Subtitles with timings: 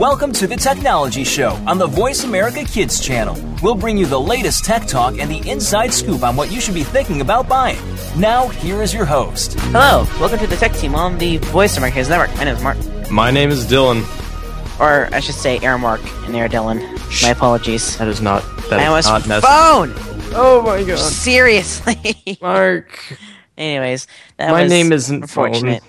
[0.00, 3.36] Welcome to the Technology Show on the Voice America Kids channel.
[3.62, 6.72] We'll bring you the latest tech talk and the inside scoop on what you should
[6.72, 7.76] be thinking about buying.
[8.16, 9.60] Now, here is your host.
[9.60, 12.34] Hello, welcome to the Tech Team on the Voice America Kids Network.
[12.38, 13.98] My name is Mark, My name is Dillon.
[14.80, 16.78] or I should say Air Mark and Air Dillon.
[17.22, 17.98] My apologies.
[17.98, 18.42] That is not.
[18.70, 19.92] That I is almost not necessary.
[19.92, 20.32] phone.
[20.34, 22.38] Oh my god, Seriously.
[22.40, 22.98] Mark.
[23.58, 24.06] Anyways,
[24.38, 25.82] that My was name isn't unfortunate.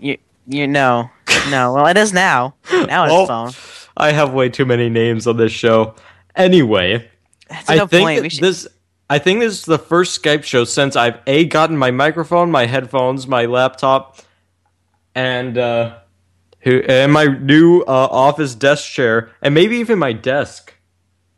[0.00, 1.08] You you know
[1.50, 1.72] no.
[1.74, 2.54] Well, it is now.
[2.70, 3.50] Now it's Oh, phone.
[3.96, 5.94] I have way too many names on this show.
[6.34, 7.10] Anyway,
[7.48, 8.22] That's I no think point.
[8.22, 8.66] We should, this.
[9.10, 12.64] I think this is the first Skype show since I've a gotten my microphone, my
[12.66, 14.18] headphones, my laptop,
[15.14, 15.98] and uh,
[16.60, 20.72] who and my new uh, office desk chair, and maybe even my desk.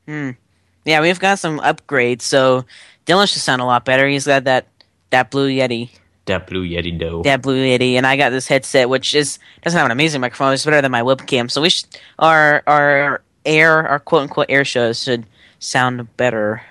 [0.07, 2.23] yeah, we've got some upgrades.
[2.23, 2.65] So
[3.07, 4.07] Dillon should sound a lot better.
[4.07, 4.69] He's got that
[5.11, 5.91] that Blue Yeti.
[6.27, 7.23] That blue Yeti dough.
[7.25, 10.53] that Blue Yeti, and I got this headset, which is doesn't have an amazing microphone.
[10.55, 11.51] It's better than my webcam.
[11.51, 11.87] So we should
[12.19, 15.27] our our air our quote unquote air shows should
[15.59, 16.63] sound better.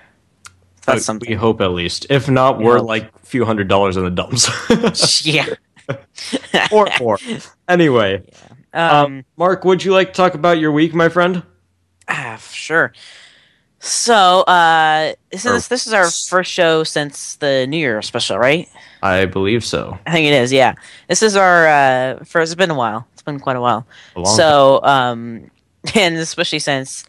[0.86, 1.28] That's Uh, something.
[1.30, 2.06] We hope at least.
[2.10, 2.88] If not, we're hope.
[2.88, 5.24] like a few hundred dollars in the dumps.
[5.24, 5.46] yeah.
[6.72, 7.18] or more.
[7.68, 8.22] Anyway,
[8.72, 11.42] Um, um, Mark, would you like to talk about your week, my friend?
[12.08, 12.92] ah, sure.
[13.86, 18.66] So, uh, this is this is our first show since the New Year special, right?
[19.02, 19.98] I believe so.
[20.06, 20.50] I think it is.
[20.54, 20.74] Yeah,
[21.06, 22.50] this is our uh, first.
[22.50, 23.06] It's been a while.
[23.12, 23.86] It's been quite a while.
[24.16, 25.50] A so um
[25.94, 27.04] and especially since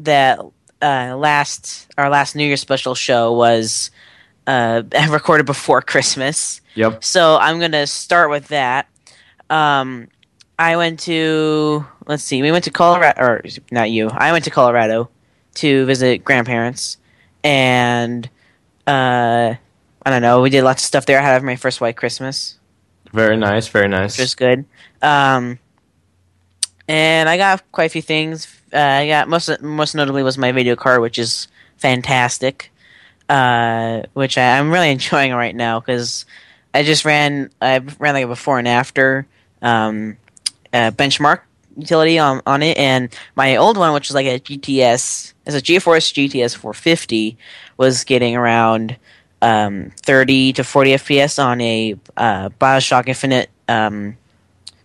[0.00, 0.40] that
[0.82, 3.92] uh last our last new year special show was
[4.48, 7.02] uh recorded before christmas Yep.
[7.02, 8.88] so i'm gonna start with that
[9.50, 10.08] um
[10.58, 14.50] i went to let's see we went to colorado or not you i went to
[14.50, 15.08] colorado
[15.58, 16.96] to visit grandparents
[17.44, 18.28] and
[18.86, 19.54] uh
[20.04, 22.58] i don't know we did lots of stuff there i had my first white christmas
[23.12, 23.68] Very nice.
[23.68, 24.18] Very nice.
[24.18, 24.64] which is good.
[25.00, 25.58] Um,
[26.86, 28.46] and I got quite a few things.
[28.72, 32.70] Uh, I got most most notably was my video card, which is fantastic.
[33.28, 36.26] Uh, which I, I'm really enjoying right now because
[36.74, 39.26] I just ran I ran like a before and after
[39.62, 40.16] um,
[40.72, 41.40] uh, benchmark
[41.78, 45.62] utility on on it, and my old one, which was like a GTS, as a
[45.62, 47.38] GeForce GTS 450,
[47.76, 48.96] was getting around
[49.40, 53.50] um, 30 to 40 FPS on a uh, Bioshock Infinite.
[53.68, 54.16] Um,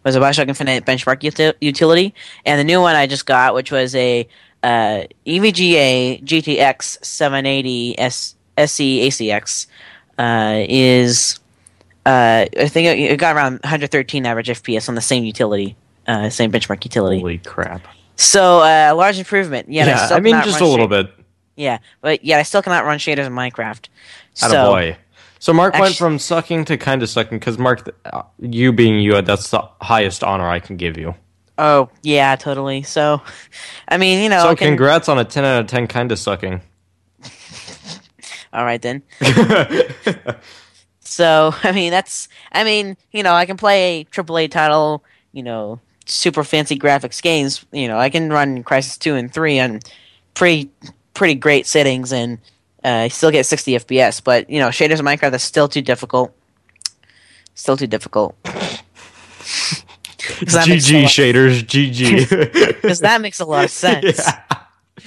[0.03, 2.13] was a Bioshock Infinite benchmark uti- utility,
[2.45, 4.27] and the new one I just got, which was a
[4.61, 9.67] uh, EVGA GTX 780 S- SE ACX,
[10.17, 11.39] uh, is
[12.05, 15.75] uh, I think it got around 113 average FPS on the same utility,
[16.07, 17.19] uh, same benchmark utility.
[17.19, 17.87] Holy crap.
[18.15, 19.69] So uh, large improvement.
[19.69, 21.25] Yet Yeah, still I mean just a little shad- bit.
[21.55, 23.87] Yeah, but yet I still cannot run shaders in Minecraft.
[24.41, 24.97] Out So, of boy.
[25.39, 29.21] So Mark went from sucking to kind of sucking because Mark, uh, you being you,
[29.21, 31.13] that's the highest honor I can give you.
[31.57, 32.81] Oh yeah, totally.
[32.83, 33.21] So,
[33.87, 36.17] I mean, you know, So I congrats on a ten out of ten kind of
[36.17, 36.61] sucking.
[38.53, 39.03] all right then.
[41.05, 45.43] So, I mean, that's, I mean, you know, I can play a AAA title, you
[45.43, 47.65] know, super fancy graphics games.
[47.71, 49.79] You know, I can run Crysis Two and Three on
[50.33, 50.69] pretty,
[51.13, 52.39] pretty great settings and
[52.83, 54.23] uh, still get 60 FPS.
[54.23, 56.33] But you know, shaders in Minecraft is still too difficult.
[57.55, 58.35] Still too difficult.
[60.23, 62.81] GG shaders, GG.
[62.81, 64.25] because that makes a lot of sense.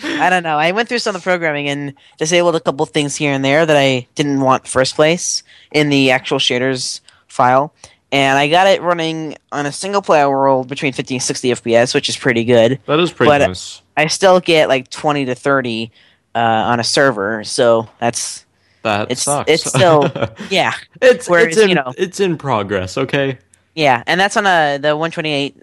[0.03, 0.59] I don't know.
[0.59, 3.65] I went through some of the programming and disabled a couple things here and there
[3.65, 5.43] that I didn't want first place
[5.73, 7.73] in the actual shaders file.
[8.17, 11.95] And I got it running on a single player world between 50 and 60 FPS,
[11.95, 12.79] which is pretty good.
[12.87, 13.83] That is pretty But- nice.
[13.95, 15.91] I still get like 20 to 30
[16.35, 18.47] uh, on a server, so that's
[18.83, 19.51] That it's- sucks.
[19.51, 20.11] it's still-
[20.51, 20.73] yeah,
[21.03, 22.97] it's whereas, it's in you know- it's in progress.
[22.97, 23.37] Okay.
[23.75, 25.55] yeah, and that's on a the 128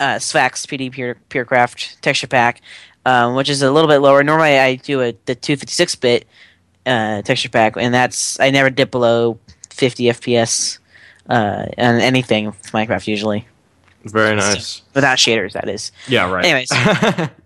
[0.00, 2.60] uh, Sphax PD Pure Purecraft texture pack,
[3.06, 4.22] um, which is a little bit lower.
[4.22, 6.26] Normally, I do a the 256 bit
[6.84, 9.38] uh, texture pack, and that's I never dip below
[9.70, 10.78] 50 FPS
[11.28, 13.46] uh, on anything with Minecraft usually
[14.04, 14.82] Very nice.
[14.94, 15.52] without shaders.
[15.52, 15.92] That is.
[16.08, 16.30] Yeah.
[16.30, 16.44] Right.
[16.44, 16.70] Anyways.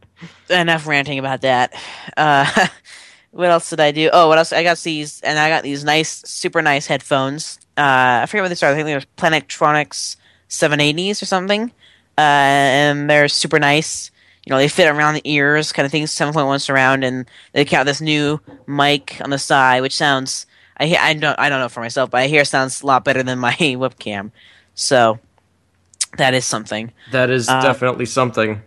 [0.50, 1.74] enough ranting about that.
[2.16, 2.68] Uh,
[3.30, 4.10] what else did I do?
[4.12, 4.52] Oh, what else?
[4.52, 7.58] I got these, and I got these nice, super nice headphones.
[7.76, 8.70] Uh, I forget what they are.
[8.70, 10.16] I think they were Plantronics
[10.48, 11.72] 780s or something.
[12.16, 14.10] Uh, and they're super nice.
[14.44, 17.84] You know, they fit around the ears, kind of things, 7.1 surround, and they got
[17.84, 20.46] this new mic on the side, which sounds.
[20.80, 22.86] I hear, I don't I don't know for myself, but I hear it sounds a
[22.86, 23.52] lot better than my
[23.82, 24.30] webcam.
[24.74, 25.18] So
[26.16, 28.62] that is something that is Uh, definitely something.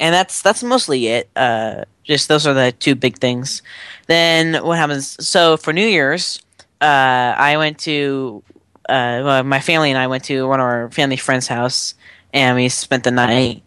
[0.00, 1.28] and that's that's mostly it.
[1.36, 3.62] Uh, just those are the two big things.
[4.06, 5.16] Then what happens?
[5.26, 6.40] So for New Year's,
[6.80, 8.42] uh, I went to
[8.88, 11.94] uh, well, my family and I went to one of our family friends' house,
[12.34, 13.62] and we spent the night.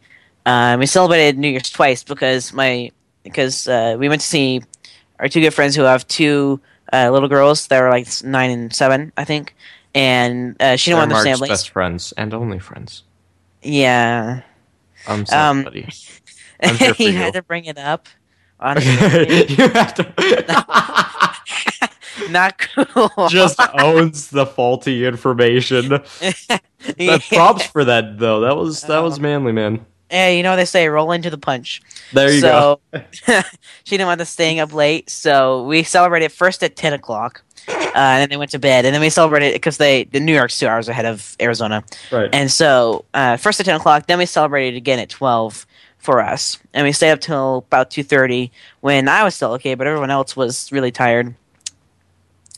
[0.45, 2.91] Um, we celebrated New Year's twice because my
[3.23, 4.61] because uh, we went to see
[5.19, 6.61] our two good friends who have two
[6.93, 9.55] uh, little girls that were like nine and seven, I think,
[9.95, 11.49] and uh, she didn't They're want their Mark's families.
[11.49, 13.03] best friends and only friends.
[13.63, 14.41] Yeah,
[15.07, 15.87] I'm sorry, Um, buddy.
[16.63, 17.17] I'm here for he you.
[17.17, 18.07] had to bring it up.
[18.59, 18.87] On you
[19.69, 20.03] have to
[22.31, 23.11] not cool.
[23.29, 25.89] just owns the faulty information.
[25.89, 28.39] That props for that though.
[28.39, 29.85] That was that was Um, manly, man.
[30.11, 31.81] Yeah, you know what they say, roll into the punch.
[32.13, 33.01] There you so, go.
[33.83, 37.73] she didn't want us staying up late, so we celebrated first at ten o'clock, uh,
[37.95, 40.57] and then they went to bed, and then we celebrated because they the New York's
[40.59, 42.29] two hours ahead of Arizona, Right.
[42.31, 45.65] and so uh, first at ten o'clock, then we celebrated again at twelve
[45.97, 49.75] for us, and we stayed up till about two thirty when I was still okay,
[49.75, 51.35] but everyone else was really tired.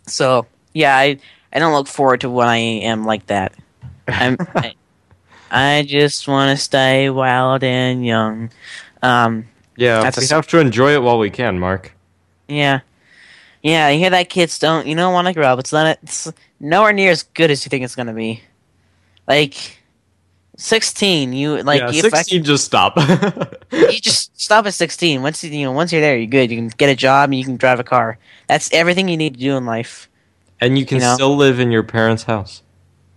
[0.05, 1.17] So yeah, I
[1.51, 3.53] I don't look forward to when I am like that.
[4.07, 4.73] I'm, I,
[5.51, 8.51] I just want to stay wild and young.
[9.01, 11.93] Um, yeah, that's a we have to enjoy it while we can, Mark.
[12.47, 12.81] yeah,
[13.63, 13.89] yeah.
[13.89, 14.59] You hear that, kids?
[14.59, 15.59] Don't you don't want to grow up?
[15.59, 15.97] It's not.
[16.03, 18.41] It's nowhere near as good as you think it's gonna be.
[19.27, 19.79] Like
[20.57, 22.43] sixteen, you like yeah, I- sixteen.
[22.43, 22.97] just stop.
[23.71, 25.21] you just stop at sixteen.
[25.21, 26.51] Once you you know once you're there, you're good.
[26.51, 28.17] You can get a job and you can drive a car.
[28.47, 30.09] That's everything you need to do in life.
[30.59, 31.13] and you can You know?
[31.13, 32.63] still live in your parents' house.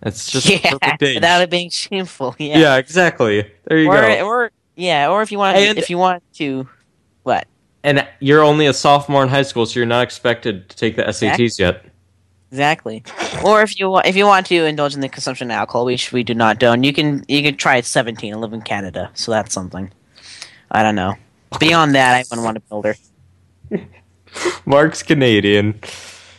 [0.05, 2.35] It's just yeah, without it being shameful.
[2.39, 2.57] yeah.
[2.57, 3.49] Yeah, exactly.
[3.65, 4.27] There you or go.
[4.27, 6.67] or yeah, or if you want And- if you want to,
[7.23, 7.47] what?
[7.83, 11.03] and you're only a sophomore in high school, so you're not expected to take the
[11.03, 11.85] SATs yet.
[12.49, 13.03] Exactly.
[13.43, 16.11] Or if you want, if you want to indulge in the consumption of alcohol, which
[16.11, 18.61] we do not do, and you can you can try at seventeen and live in
[18.61, 19.09] Canada.
[19.15, 19.91] So that's something.
[20.69, 21.15] I don't know.
[21.59, 22.95] Beyond that, I wouldn't want to build her.
[24.65, 25.79] Mark's Canadian.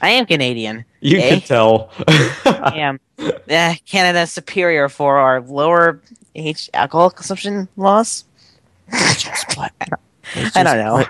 [0.01, 0.85] I am Canadian.
[1.05, 1.29] You Eh?
[1.29, 1.91] can tell.
[2.09, 3.01] I am.
[3.47, 6.01] Eh, Canada's superior for our lower
[6.35, 8.25] age alcohol consumption laws.
[8.91, 11.05] I don't know.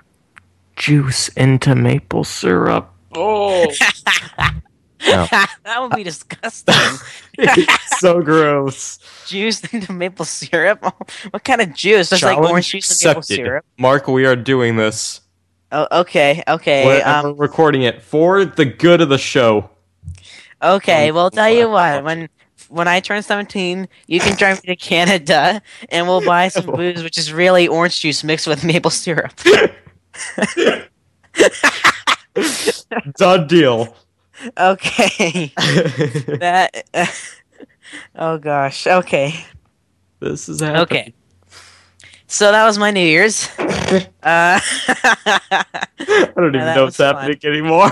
[0.77, 2.91] juice into maple syrup.
[3.15, 3.73] Oh,
[4.99, 6.75] that would be disgusting.
[7.39, 8.99] it's so gross.
[9.29, 10.83] juice into maple syrup.
[11.31, 12.11] what kind of juice?
[12.11, 13.65] Just like Challenge orange juice and maple syrup.
[13.79, 15.21] Mark, we are doing this.
[15.73, 16.85] Oh, okay, okay.
[16.85, 19.71] We're, Um, we're recording it for the good of the show.
[20.65, 22.05] Okay, well, tell you what-.
[22.05, 22.29] When
[22.69, 27.03] when I turn seventeen, you can drive me to Canada, and we'll buy some booze,
[27.03, 29.33] which is really orange juice mixed with maple syrup.
[33.17, 33.95] Done deal.
[34.59, 35.53] Okay,
[36.39, 36.85] that.
[38.17, 38.87] oh gosh.
[38.87, 39.45] Okay.
[40.21, 40.83] this is happening.
[40.83, 41.15] Okay.
[42.27, 43.49] So that was my New Year's.
[43.59, 44.61] Uh, I
[46.35, 47.91] don't even know what's happening anymore.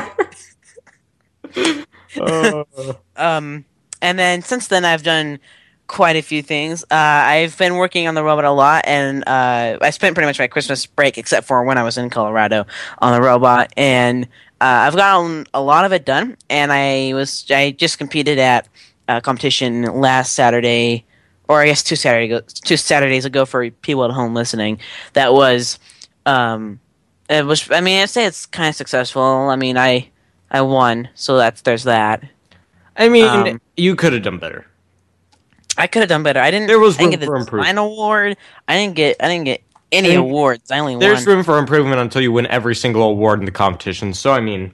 [3.17, 3.65] Um,
[4.01, 5.39] and then since then, I've done
[5.87, 6.83] quite a few things.
[6.85, 10.39] Uh, I've been working on the robot a lot, and uh, I spent pretty much
[10.39, 12.67] my Christmas break, except for when I was in Colorado,
[12.99, 13.73] on the robot.
[13.77, 14.25] And
[14.61, 16.37] uh, I've gotten a lot of it done.
[16.49, 18.69] And I was I just competed at
[19.09, 21.05] a competition last Saturday,
[21.49, 24.79] or I guess two Saturday ago, two Saturdays ago for people at home listening.
[25.13, 25.79] That was,
[26.25, 26.81] um,
[27.29, 27.71] it was.
[27.71, 29.23] I mean, I'd say it's kind of successful.
[29.23, 30.09] I mean, I
[30.53, 32.23] I won, so that's there's that.
[32.97, 34.67] I mean, Um, you could have done better.
[35.79, 36.41] I could have done better.
[36.41, 36.69] I didn't.
[36.69, 37.79] There was I didn't room get for the improvement.
[37.79, 38.37] award.
[38.69, 39.17] I didn't get.
[39.21, 40.71] I didn't get any And awards.
[40.71, 41.37] I only There's won.
[41.37, 44.13] room for improvement until you win every single award in the competition.
[44.13, 44.73] So I mean,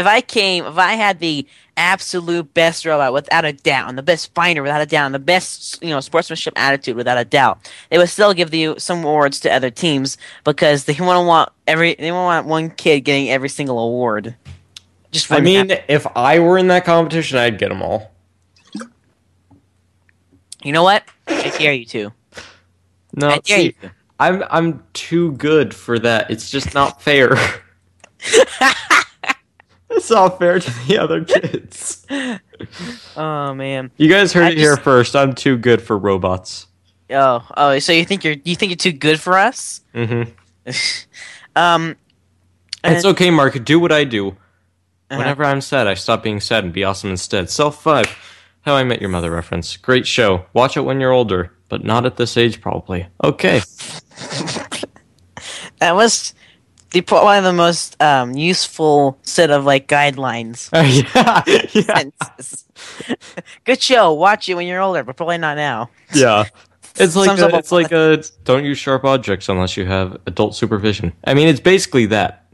[0.00, 4.02] if I came, if I had the absolute best robot without a doubt, and the
[4.02, 7.70] best finder without a doubt, and the best you know sportsmanship attitude without a doubt,
[7.90, 11.50] they would still give you some awards to other teams because they want to want
[11.66, 14.34] every they want one kid getting every single award.
[15.12, 15.84] Just I mean, happen.
[15.88, 18.12] if I were in that competition, I'd get them all.
[20.62, 21.04] you know what?
[21.26, 22.12] I dare you to.
[23.14, 23.90] No, I dare see, you to.
[24.18, 26.30] I'm I'm too good for that.
[26.30, 27.36] It's just not fair.
[29.90, 32.06] it's not fair to the other kids.
[33.16, 33.90] Oh man.
[33.96, 35.16] You guys heard I it here first.
[35.16, 36.66] I'm too good for robots.
[37.10, 37.78] Oh oh.
[37.78, 39.80] So you think you're you think you're too good for us?
[39.94, 40.30] Mm-hmm.
[41.56, 41.96] um.
[42.82, 43.62] It's okay, Mark.
[43.64, 44.28] Do what I do.
[44.28, 45.18] Uh-huh.
[45.18, 47.50] Whenever I'm sad, I stop being sad and be awesome instead.
[47.50, 48.06] Self five.
[48.62, 49.76] How I Met Your Mother reference.
[49.76, 50.44] Great show.
[50.52, 53.06] Watch it when you're older, but not at this age, probably.
[53.24, 53.62] Okay.
[55.80, 56.34] That was
[56.90, 60.68] the one of the most um, useful set of like guidelines.
[61.14, 62.04] yeah.
[63.06, 63.14] Yeah.
[63.64, 64.12] Good show.
[64.12, 65.90] Watch it when you're older, but probably not now.
[66.14, 66.44] Yeah.
[66.96, 71.12] It's like a, it's like a don't use sharp objects unless you have adult supervision.
[71.24, 72.52] I mean, it's basically that,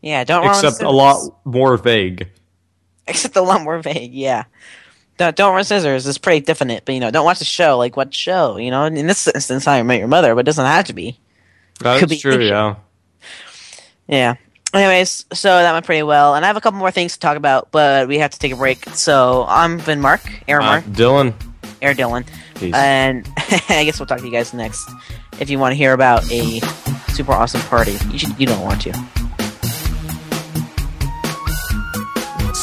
[0.00, 0.46] Yeah, don't.
[0.46, 2.28] run except a lot more vague.
[3.08, 4.14] Except a lot more vague.
[4.14, 4.44] Yeah,
[5.18, 6.06] Don't, don't run scissors.
[6.06, 7.76] It's pretty definite, but you know, don't watch the show.
[7.76, 8.56] Like what show?
[8.56, 11.18] You know, in this instance, I met your mother, but it doesn't have to be.
[11.80, 12.38] That's true.
[12.38, 12.76] Yeah.
[14.10, 14.34] Yeah.
[14.74, 17.36] Anyways, so that went pretty well, and I have a couple more things to talk
[17.36, 18.84] about, but we have to take a break.
[18.90, 21.34] So I'm Vin Mark, Air Uh, Mark, Dillon.
[21.82, 22.24] Air Dillon,
[22.54, 22.74] Peace.
[22.74, 23.26] and
[23.68, 24.88] I guess we'll talk to you guys next.
[25.40, 26.60] If you want to hear about a
[27.08, 28.38] super awesome party, you should.
[28.38, 28.92] You don't want to.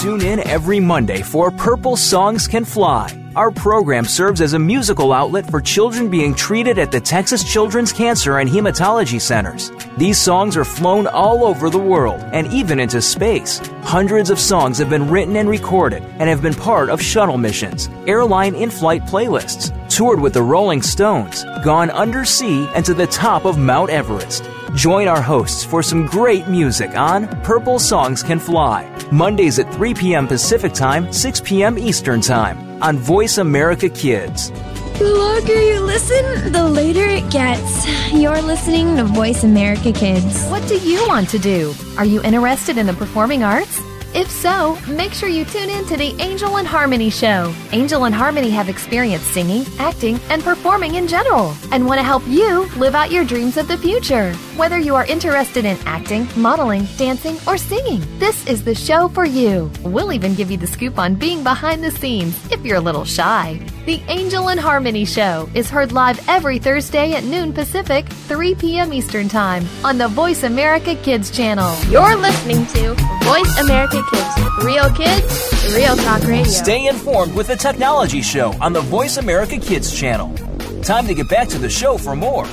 [0.02, 3.08] Tune in every Monday for Purple Songs Can Fly.
[3.38, 7.94] Our program serves as a musical outlet for children being treated at the Texas Children's
[7.94, 9.72] Cancer and Hematology Centers.
[9.96, 13.60] These songs are flown all over the world and even into space.
[13.84, 17.92] Hundreds of songs have been written and recorded and have been part of shuttle missions,
[18.08, 23.46] airline in flight playlists, toured with the Rolling Stones, gone undersea and to the top
[23.46, 24.50] of Mount Everest.
[24.76, 29.94] Join our hosts for some great music on Purple Songs Can Fly, Mondays at 3
[29.94, 30.28] p.m.
[30.28, 31.78] Pacific Time, 6 p.m.
[31.78, 34.52] Eastern Time on Voice America Kids.
[35.00, 37.88] The longer you listen, the later it gets.
[38.12, 40.48] You're listening to Voice America Kids.
[40.48, 41.74] What do you want to do?
[41.98, 43.80] Are you interested in the performing arts?
[44.14, 47.54] If so, make sure you tune in to the Angel and Harmony Show.
[47.72, 52.26] Angel and Harmony have experience singing, acting, and performing in general, and want to help
[52.28, 54.34] you live out your dreams of the future.
[54.56, 59.26] Whether you are interested in acting, modeling, dancing, or singing, this is the show for
[59.26, 59.70] you.
[59.84, 63.06] We'll even give you the scoop on being behind the scenes if you're a little
[63.06, 63.60] shy.
[63.88, 68.92] The Angel and Harmony Show is heard live every Thursday at noon Pacific, 3 p.m.
[68.92, 71.74] Eastern Time on the Voice America Kids channel.
[71.90, 74.66] You're listening to Voice America Kids.
[74.66, 76.44] Real kids, real talk radio.
[76.44, 80.36] Stay informed with the Technology Show on the Voice America Kids channel.
[80.82, 82.46] Time to get back to the show for more.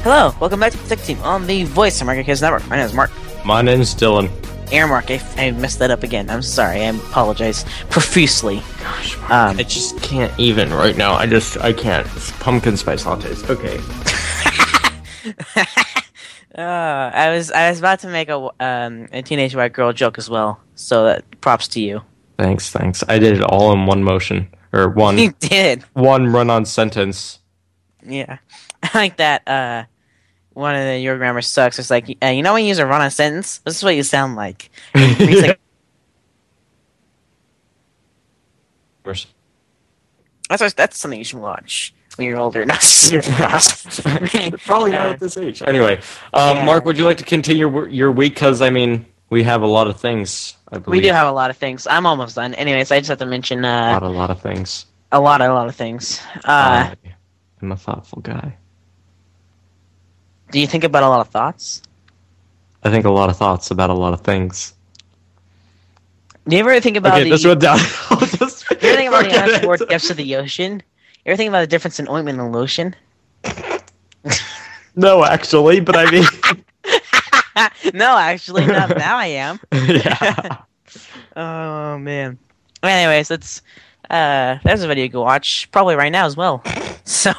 [0.00, 2.66] Hello, welcome back to the Tech Team on the Voice America Kids Network.
[2.68, 3.10] My name is Mark.
[3.44, 4.30] My name is Dillon.
[4.72, 5.10] Air Mark.
[5.10, 6.30] I, I messed that up again.
[6.30, 6.80] I'm sorry.
[6.82, 8.58] I apologize profusely.
[9.28, 11.12] Um, I just can't even right now.
[11.14, 12.06] I just I can't.
[12.16, 13.48] It's pumpkin spice lattes.
[13.50, 13.78] Okay.
[16.56, 20.18] uh, I was I was about to make a um, a teenage white girl joke
[20.18, 20.60] as well.
[20.74, 22.02] So that props to you.
[22.38, 23.04] Thanks, thanks.
[23.08, 25.82] I did it all in one motion or one You did.
[25.92, 27.38] one run-on sentence.
[28.04, 28.38] Yeah,
[28.82, 29.46] I like that.
[29.46, 29.84] Uh,
[30.54, 31.78] one of the your grammar sucks.
[31.78, 33.58] It's like uh, you know when you use a run-on sentence.
[33.58, 34.70] This is what you sound like.
[34.94, 35.58] Like-
[40.48, 42.64] that's that's something you should watch when you're older.
[42.66, 42.80] Not
[44.64, 45.62] Probably not at this age.
[45.62, 46.00] Anyway,
[46.34, 46.64] um, Yeah.
[46.64, 48.34] Mark, would you like to continue your, your week?
[48.34, 50.56] Because I mean, we have a lot of things.
[50.70, 51.86] I We do have a lot of things.
[51.86, 52.54] I'm almost done.
[52.54, 54.86] Anyways, I just have to mention a uh, lot, a lot of things.
[55.10, 56.20] a lot, a lot of things.
[56.44, 56.94] Uh,
[57.60, 58.56] I'm a thoughtful guy.
[60.52, 61.82] Do you think about a lot of thoughts?
[62.84, 64.74] I think a lot of thoughts about a lot of things.
[66.46, 67.48] Do you ever think about okay, the?
[67.48, 67.78] went down.
[68.38, 70.82] Just you ever think about the outboard depths of the ocean?
[71.24, 72.94] You ever think about the difference in ointment and lotion?
[74.94, 76.24] No, actually, but I mean,
[77.94, 79.16] no, actually, not now.
[79.16, 79.58] I am.
[79.72, 80.58] yeah.
[81.34, 82.38] Oh man.
[82.82, 83.62] Anyways, that's
[84.10, 86.62] uh, there's a video you can watch probably right now as well.
[87.04, 87.32] So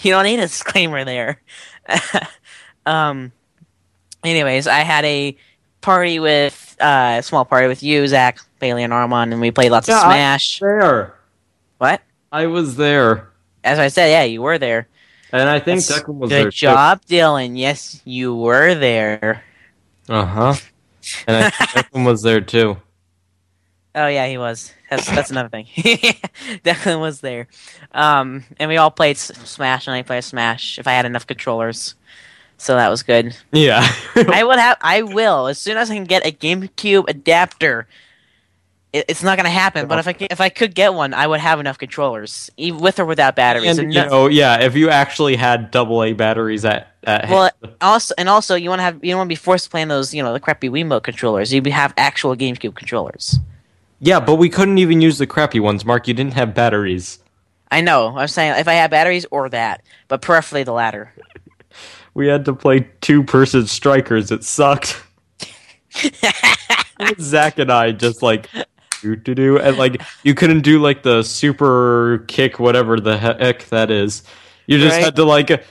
[0.00, 1.40] you don't need a disclaimer there.
[2.86, 3.32] um.
[4.24, 5.36] Anyways, I had a
[5.80, 9.70] party with uh, a small party with you, Zach, Bailey, and Armand, and we played
[9.70, 10.58] lots Yeah, of I- Smash.
[10.58, 11.14] There,
[11.78, 12.02] What?
[12.32, 13.28] I was there,
[13.62, 14.88] As I said, yeah, you were there.
[15.32, 16.50] and I think That's Declan was Good there.
[16.50, 17.54] job, Dillon.
[17.56, 19.44] Yes, you were there.
[20.08, 20.54] Uh huh.
[21.28, 22.78] And I think Declan was there too.
[23.96, 24.74] Oh yeah, he was.
[24.90, 25.64] That's that's another thing.
[26.64, 27.48] Declan was there,
[27.92, 31.94] um, and we all played Smash, and I played Smash if I had enough controllers,
[32.58, 33.34] so that was good.
[33.52, 33.90] Yeah.
[34.14, 34.76] I would have.
[34.82, 37.88] I will as soon as I can get a GameCube adapter.
[38.92, 41.40] It, it's not gonna happen, but if I if I could get one, I would
[41.40, 43.70] have enough controllers, even with or without batteries.
[43.70, 47.30] and And you no- know, yeah, if you actually had double A batteries at, at
[47.30, 47.50] well,
[47.80, 49.80] also and also you want to have you don't want to be forced to play
[49.80, 51.50] on those you know the crappy Wiimote controllers.
[51.50, 53.40] You have actual GameCube controllers.
[54.00, 56.08] Yeah, but we couldn't even use the crappy ones, Mark.
[56.08, 57.18] You didn't have batteries.
[57.70, 58.16] I know.
[58.16, 61.12] I'm saying if I had batteries or that, but preferably the latter.
[62.14, 64.30] We had to play two person strikers.
[64.30, 65.02] It sucked.
[67.20, 68.48] Zach and I just like
[69.02, 73.64] do do do, and like you couldn't do like the super kick, whatever the heck
[73.68, 74.22] that is.
[74.66, 75.04] You just Right.
[75.04, 75.64] had to like,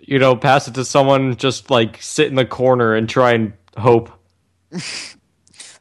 [0.00, 3.52] you know, pass it to someone, just like sit in the corner and try and
[3.76, 4.10] hope.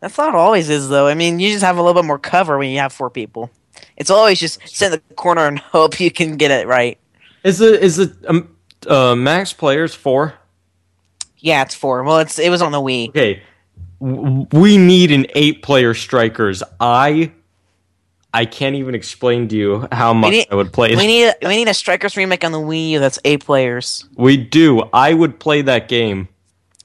[0.06, 1.08] That's not always is though.
[1.08, 3.50] I mean, you just have a little bit more cover when you have four people.
[3.98, 7.00] It's always just sit in the corner and hope you can get it right.
[7.44, 10.36] Is it is it um, uh, max players four?
[11.40, 12.04] Yeah, it's four.
[12.04, 13.10] Well, it's it was on the Wii.
[13.10, 13.42] Okay,
[14.00, 16.62] w- we need an eight player strikers.
[16.80, 17.32] I
[18.32, 20.90] I can't even explain to you how much need- I would play.
[20.90, 21.42] We that.
[21.42, 24.06] need we need a Strikers remake on the Wii U that's eight players.
[24.18, 24.82] We do.
[24.94, 26.28] I would play that game.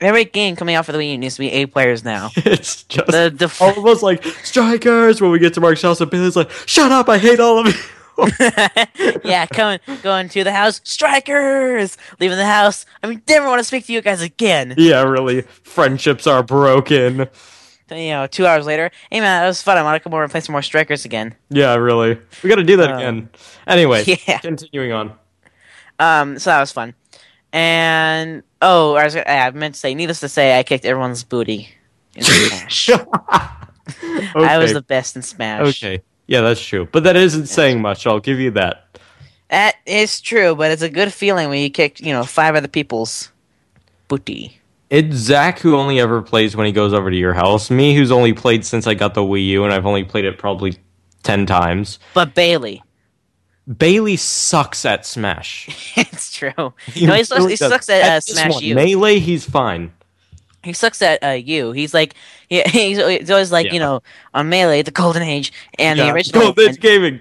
[0.01, 2.31] Every game coming out for the Wii U needs to be eight players now.
[2.37, 6.11] It's just The the f- almost like strikers when we get to Mark's house and
[6.11, 7.09] Billy's like, "Shut up!
[7.09, 7.75] I hate all of you."
[9.25, 12.85] yeah, coming going to the house, Strikers leaving the house.
[13.03, 14.75] I mean, never want to speak to you guys again.
[14.77, 15.43] yeah, really.
[15.43, 17.29] Friendships are broken.
[17.91, 19.77] You know, two hours later, hey man, that was fun.
[19.77, 21.35] I want to come over and play some more Strikers again.
[21.49, 22.19] Yeah, really.
[22.43, 23.29] We got to do that Uh, again.
[23.67, 24.39] Anyway, yeah.
[24.39, 25.13] continuing on.
[25.99, 26.95] Um, so that was fun.
[27.53, 31.25] And oh, I was gonna- I meant to say, needless to say, I kicked everyone's
[31.25, 31.69] booty
[32.15, 32.91] in Smash.
[32.91, 35.83] I was the best in Smash.
[35.83, 36.03] Okay.
[36.27, 36.89] Yeah, that's true.
[36.91, 38.07] But that isn't saying much.
[38.07, 38.87] I'll give you that.
[39.49, 42.69] That is true, but it's a good feeling when you kick, you know, five other
[42.69, 43.33] people's
[44.07, 44.57] booty.
[44.91, 47.69] It's Zach who only ever plays when he goes over to your house.
[47.71, 50.39] Me who's only played since I got the Wii U, and I've only played it
[50.39, 50.77] probably
[51.25, 51.99] 10 times.
[52.15, 52.83] But Bailey,
[53.79, 55.69] Bailey sucks at Smash.
[55.97, 56.53] it's true.
[56.57, 58.75] no, he sucks, really he sucks at uh, Smash one, U.
[58.75, 59.93] Melee, he's fine.
[60.63, 61.73] He sucks at uh, you.
[61.73, 62.15] He's like,
[62.49, 63.73] yeah, he's, he's always like, Yeah.
[63.75, 64.03] you know,
[64.35, 66.43] on Melee, the Golden Age, and the original.
[66.43, 67.21] Gold Age Gaming.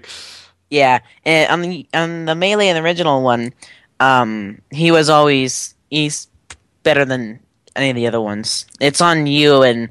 [0.70, 3.54] Yeah, and on the on the melee and the original one,
[4.00, 6.28] um, he was always he's
[6.84, 7.40] better than
[7.76, 8.68] any of the other ones.
[8.80, 9.90] It's on you and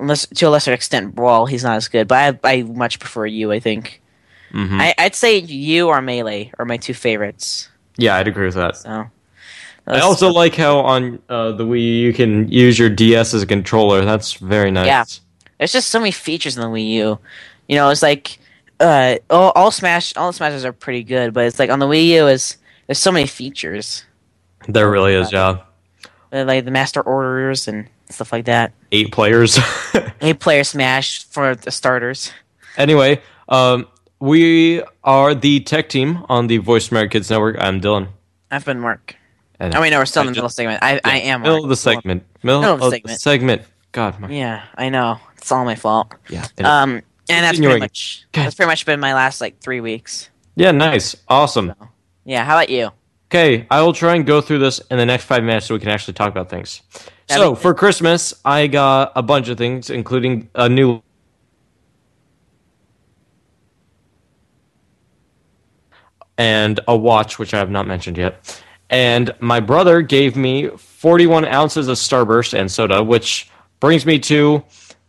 [0.00, 2.08] unless to a lesser extent brawl, he's not as good.
[2.08, 3.52] But I I much prefer you.
[3.52, 4.02] I think
[4.52, 4.80] Mhm.
[4.80, 7.68] I, I'd say you or melee are my two favorites.
[7.96, 8.76] Yeah, I'd agree with that.
[8.76, 9.06] So
[9.86, 13.42] I also like how on uh, the Wii U you can use your DS as
[13.42, 14.04] a controller.
[14.04, 14.86] That's very nice.
[14.86, 15.04] Yeah.
[15.58, 17.18] there's just so many features in the Wii U.
[17.68, 18.38] You know, it's like
[18.80, 21.86] uh all, all Smash all the Smashes are pretty good, but it's like on the
[21.86, 24.04] Wii U is there's so many features.
[24.68, 25.58] There really is, yeah.
[26.30, 28.72] Like the master orders and stuff like that.
[28.92, 29.58] Eight players.
[30.20, 32.32] Eight player Smash for the starters.
[32.76, 33.86] anyway, um,
[34.20, 37.56] we are the tech team on the Voice America Kids Network.
[37.58, 38.08] I'm Dillon.
[38.50, 39.16] I've been Mark.
[39.60, 40.82] And I mean, no, we're still in the I middle just- segment.
[40.82, 41.64] I, I am middle Mark.
[41.64, 42.24] of the segment.
[42.42, 43.20] Middle, Middle of the segment.
[43.20, 43.62] segment.
[43.92, 45.18] God, my, Yeah, I know.
[45.36, 46.12] It's all my fault.
[46.28, 46.46] yeah.
[46.58, 48.44] Um, and that's pretty much God.
[48.44, 50.30] that's pretty much been my last like three weeks.
[50.56, 51.74] yeah, nice, awesome.
[52.24, 52.44] Yeah.
[52.44, 52.90] How about you?
[53.30, 55.80] Okay, I will try and go through this in the next five minutes so we
[55.80, 56.80] can actually talk about things.
[57.26, 61.02] That'd so for Christmas, I got a bunch of things, including a new
[66.38, 68.62] and a watch, which I have not mentioned yet.
[68.90, 74.64] And my brother gave me 41 ounces of Starburst and soda, which brings me to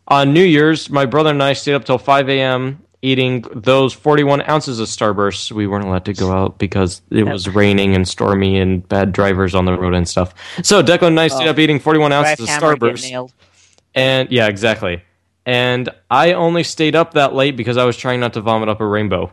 [0.07, 0.89] on New Year's.
[0.89, 2.83] My brother and I stayed up till 5 a.m.
[3.01, 5.51] eating those 41 ounces of Starburst.
[5.53, 9.55] We weren't allowed to go out because it was raining and stormy and bad drivers
[9.55, 10.33] on the road and stuff.
[10.61, 11.51] So Declan and I stayed Oh.
[11.51, 13.31] up eating 41 ounces of Starburst.
[13.95, 15.03] And yeah, exactly.
[15.45, 18.81] And I only stayed up that late because I was trying not to vomit up
[18.81, 19.31] a rainbow.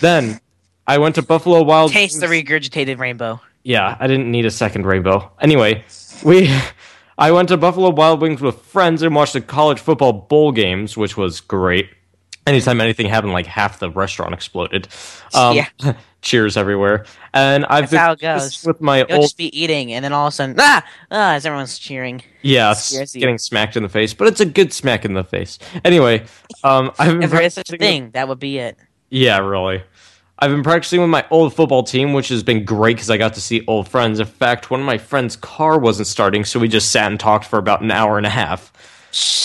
[0.00, 0.40] Then
[0.90, 2.14] I went to Buffalo Wild Wings.
[2.14, 3.40] Taste the regurgitated rainbow.
[3.62, 5.30] Yeah, I didn't need a second rainbow.
[5.40, 5.84] Anyway,
[6.24, 6.52] we
[7.18, 10.96] I went to Buffalo Wild Wings with friends and watched the college football bowl games,
[10.96, 11.90] which was great.
[12.44, 14.88] Anytime anything happened, like half the restaurant exploded.
[15.32, 15.68] Um, Yeah.
[16.22, 17.06] cheers everywhere.
[17.34, 20.12] And I've That's how it been with my You'll old just be eating, and then
[20.12, 22.20] all of a sudden, ah, ah, as everyone's cheering.
[22.42, 22.74] yeah,
[23.14, 25.60] getting smacked in the face, but it's a good smack in the face.
[25.84, 26.24] Anyway,
[26.64, 28.76] um, I've been If there is such a thing, that would be it.
[29.08, 29.82] Yeah, really.
[30.42, 33.34] I've been practicing with my old football team, which has been great because I got
[33.34, 34.20] to see old friends.
[34.20, 37.44] In fact, one of my friends' car wasn't starting, so we just sat and talked
[37.44, 38.72] for about an hour and a half.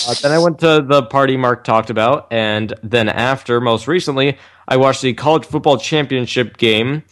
[0.08, 4.38] Uh, then I went to the party Mark talked about, and then after, most recently,
[4.66, 7.02] I watched the college football championship game.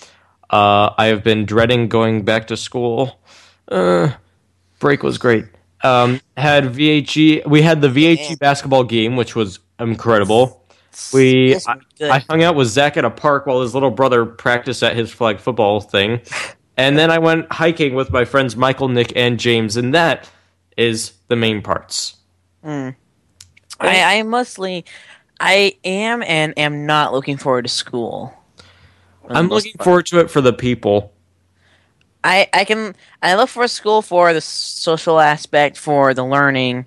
[0.49, 3.21] Uh, I have been dreading going back to school.
[3.69, 4.13] Uh,
[4.79, 5.45] break was great.
[5.83, 7.47] Um, had VHE.
[7.47, 10.64] We had the VHE basketball game, which was incredible.
[11.13, 12.11] We This I, would be good.
[12.11, 15.13] I hung out with Zach at a park while his little brother practiced at his
[15.13, 16.21] flag football thing,
[16.77, 20.29] and then I went hiking with my friends Michael, Nick, and James, and that
[20.77, 22.17] is the main parts.
[22.63, 22.91] Hmm.
[23.81, 24.85] I, I mostly,
[25.41, 28.33] I am and am not looking forward to school.
[29.29, 29.85] I'm looking part.
[29.85, 31.13] forward to it for the people.
[32.23, 36.87] I I can I look for school for the social aspect for the learning,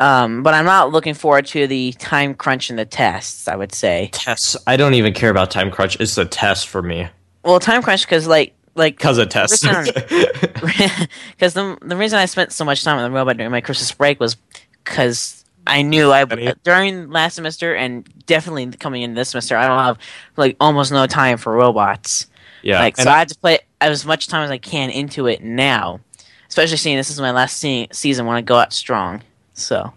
[0.00, 3.48] um, but I'm not looking forward to the time crunch and the tests.
[3.48, 4.10] I would say.
[4.12, 4.56] Tests.
[4.66, 5.96] I don't even care about time crunch.
[6.00, 7.08] It's a test for me
[7.44, 9.62] Well, time crunch because like like because of tests.
[9.62, 9.86] because
[11.54, 14.18] the the reason I spent so much time on the robot during my Christmas break
[14.20, 14.36] was
[14.84, 16.24] because I knew I
[16.64, 19.98] during last semester and definitely coming in this semester I don't have
[20.36, 22.26] like almost no time for robots.
[22.62, 25.42] yeah, like so I had to put as much time as I can into it
[25.42, 26.00] now,
[26.48, 29.22] especially seeing this is my last se- season when I go out strong.
[29.54, 29.92] So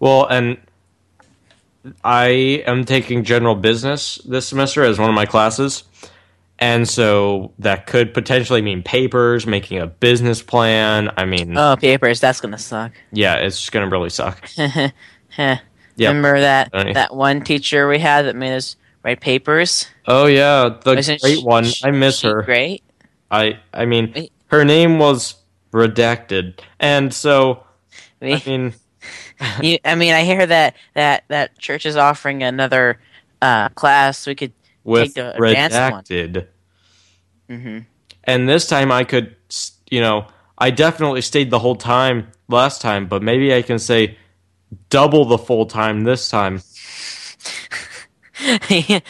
[0.00, 0.58] Well, and
[2.04, 5.84] I am taking general business this semester as one of my classes.
[6.60, 11.08] And so that could potentially mean papers, making a business plan.
[11.16, 12.18] I mean, Oh, papers.
[12.20, 12.92] That's gonna suck.
[13.12, 14.48] yeah, it's just going to really suck.
[15.36, 16.08] Yeah.
[16.08, 16.92] Remember that Funny.
[16.92, 19.88] that one teacher we had that made us write papers?
[20.06, 21.66] Oh yeah, the Wasn't great she- one.
[21.84, 22.42] I miss her.
[22.42, 22.84] Great.
[23.32, 25.34] I I mean, her name was
[25.72, 26.60] redacted.
[26.78, 27.64] And so
[28.20, 28.74] We, I mean,
[29.62, 33.00] you, I mean, I hear that that that church is offering another
[33.42, 34.26] uh, class.
[34.26, 34.52] We could
[34.84, 36.04] with take the advanced one.
[36.04, 36.46] redacted.
[37.48, 37.78] hmm
[38.24, 39.34] and this time I could,
[39.90, 40.26] you know,
[40.58, 44.18] I definitely stayed the whole time last time, but maybe I can say
[44.90, 46.60] double the full time this time.
[48.68, 49.00] you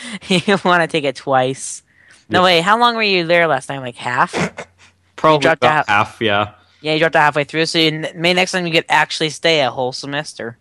[0.64, 1.82] want to take it twice?
[2.28, 2.44] No, Yeah.
[2.44, 2.60] wait.
[2.62, 3.80] How long were you there last time?
[3.80, 4.34] Like half?
[5.16, 5.88] Probably about out.
[5.88, 6.54] half, yeah.
[6.80, 7.66] Yeah, you dropped out halfway through.
[7.66, 10.58] So you, maybe next time you could actually stay a whole semester.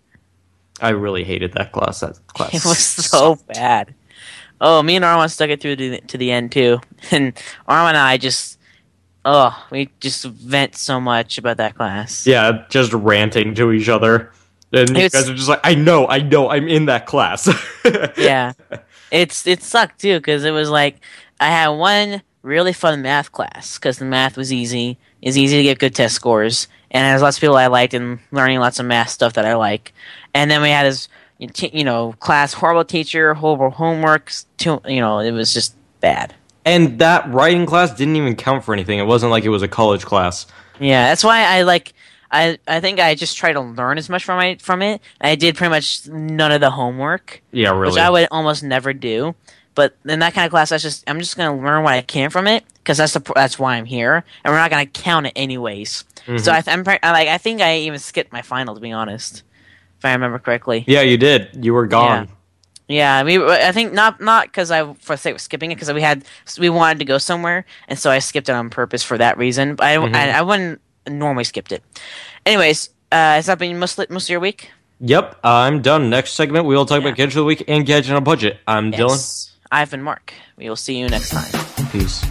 [0.79, 1.99] I really hated that class.
[2.01, 3.93] That class It was so bad.
[4.59, 6.79] Oh, me and Arwen stuck it through to the, to the end too,
[7.11, 7.35] and
[7.69, 8.57] Arwen and I just,
[9.23, 12.25] oh, we just vent so much about that class.
[12.25, 14.31] yeah, just ranting to each other.
[14.73, 17.47] And you guys are just like, I know, I know, I'm in that class.
[18.17, 18.53] yeah,
[19.11, 20.99] it's it sucked too because it was like
[21.39, 24.97] I had one really fun math class because the math was easy.
[25.21, 28.19] It's easy to get good test scores, and there's lots of people I liked and
[28.31, 29.93] learning lots of math stuff that I like.
[30.33, 34.45] And then we had this, you know, class horrible teacher, horrible homeworks.
[34.57, 36.33] Too, you know, it was just bad.
[36.65, 38.99] and that writing class didn't even count for anything.
[38.99, 40.45] It wasn't like it was a college class.
[40.79, 41.93] Yeah, that's why I like.
[42.29, 45.01] I I think I just try to learn as much from it from it.
[45.21, 47.91] I did pretty much none of the homework, Yeah, really.
[47.93, 49.33] which I would almost never do.
[49.77, 52.31] But in that kind of class, I just I'm just gonna learn what I can
[52.31, 55.33] from it because that's the that's why I'm here, and we're not gonna count it
[55.35, 56.03] anyways.
[56.25, 56.37] Mm-hmm.
[56.39, 56.63] So I,
[57.03, 59.43] I, like I think I even skipped my final to be honest,
[59.99, 60.83] if I remember correctly.
[60.87, 61.63] yeah, you did.
[61.63, 62.27] You were gone.
[62.87, 63.37] Yeah, we.
[63.37, 66.23] I think not not because I for the sake of skipping it because we had
[66.57, 69.75] we wanted to go somewhere and so I skipped it on purpose for that reason.
[69.75, 70.15] But I Mm-hmm.
[70.15, 71.83] I, I wouldn't normally skipped it.
[72.47, 74.71] Anyways, uh, has that been most most of your week?
[75.01, 76.09] Yep, I'm done.
[76.09, 77.09] Next segment, we will talk Yeah.
[77.09, 78.57] about Gadget of the Week and Gadget on a Budget.
[78.65, 79.51] I'm Yes.
[79.71, 80.33] I've been Mark.
[80.57, 81.87] We will see you next time.
[81.91, 82.23] Peace.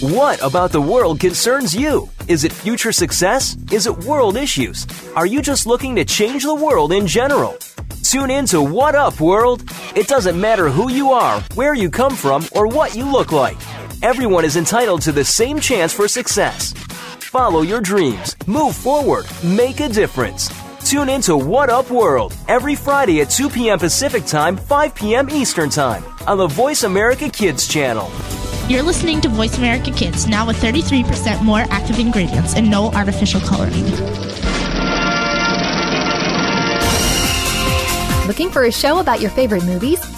[0.00, 2.08] What about the world concerns you?
[2.28, 3.56] Is it future success?
[3.72, 4.86] Is it world issues?
[5.16, 7.56] Are you just looking to change the world in general?
[8.04, 9.68] Tune in to What Up World.
[9.96, 13.58] It doesn't matter who you are, where you come from, or what you look like.
[14.02, 16.72] Everyone is entitled to the same chance for success.
[17.28, 20.48] Follow your dreams, move forward, make a difference.
[20.88, 23.78] Tune in to What Up World every Friday at 2 p.m.
[23.78, 25.28] Pacific Time, 5 p.m.
[25.28, 28.10] Eastern Time on the Voice America Kids channel.
[28.66, 33.42] You're listening to Voice America Kids, now with 33% more active ingredients and no artificial
[33.42, 33.84] coloring.
[38.26, 40.00] Looking for a show about your favorite movies,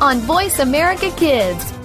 [0.00, 1.83] on Voice America Kids.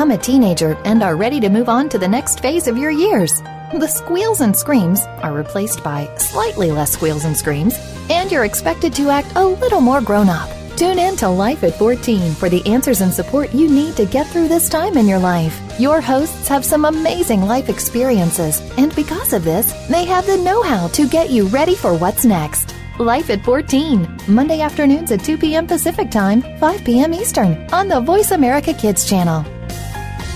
[0.00, 2.90] Become a teenager and are ready to move on to the next phase of your
[2.90, 3.42] years.
[3.74, 7.74] The squeals and screams are replaced by slightly less squeals and screams,
[8.08, 10.48] and you're expected to act a little more grown up.
[10.74, 14.26] Tune in to Life at 14 for the answers and support you need to get
[14.28, 15.60] through this time in your life.
[15.78, 20.62] Your hosts have some amazing life experiences, and because of this, they have the know
[20.62, 22.74] how to get you ready for what's next.
[22.98, 25.66] Life at 14, Monday afternoons at 2 p.m.
[25.66, 27.12] Pacific Time, 5 p.m.
[27.12, 29.44] Eastern, on the Voice America Kids channel.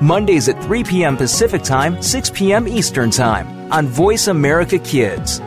[0.00, 1.16] Mondays at 3 p.m.
[1.16, 2.68] Pacific Time, 6 p.m.
[2.68, 5.40] Eastern Time on Voice America Kids.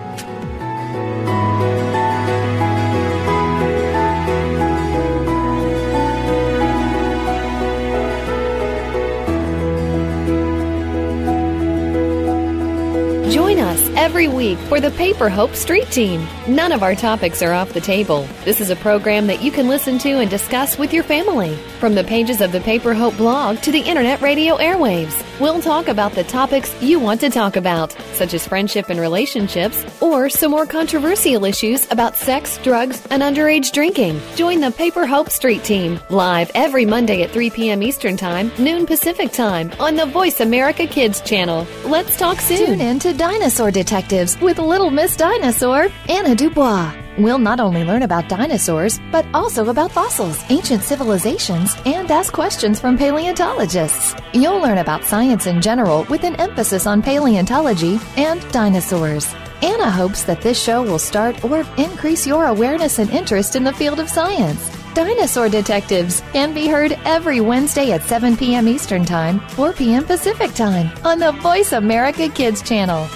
[14.55, 16.25] For the Paper Hope Street Team.
[16.47, 18.27] None of our topics are off the table.
[18.45, 21.55] This is a program that you can listen to and discuss with your family.
[21.79, 25.87] From the pages of the Paper Hope blog to the internet radio airwaves, we'll talk
[25.87, 30.51] about the topics you want to talk about, such as friendship and relationships, or some
[30.51, 34.19] more controversial issues about sex, drugs, and underage drinking.
[34.35, 37.83] Join the Paper Hope Street Team live every Monday at 3 p.m.
[37.83, 41.65] Eastern Time, noon Pacific Time on the Voice America Kids channel.
[41.85, 42.65] Let's talk soon.
[42.65, 47.06] Tune in to Dinosaur Detectives with Little Miss Dinosaur, Anna Dubois.
[47.17, 52.79] We'll not only learn about dinosaurs, but also about fossils, ancient civilizations, and ask questions
[52.79, 54.15] from paleontologists.
[54.33, 59.33] You'll learn about science in general with an emphasis on paleontology and dinosaurs.
[59.63, 63.73] Anna hopes that this show will start or increase your awareness and interest in the
[63.73, 64.69] field of science.
[64.93, 68.67] Dinosaur Detectives can be heard every Wednesday at 7 p.m.
[68.67, 70.03] Eastern Time, 4 p.m.
[70.05, 73.07] Pacific Time on the Voice America Kids channel.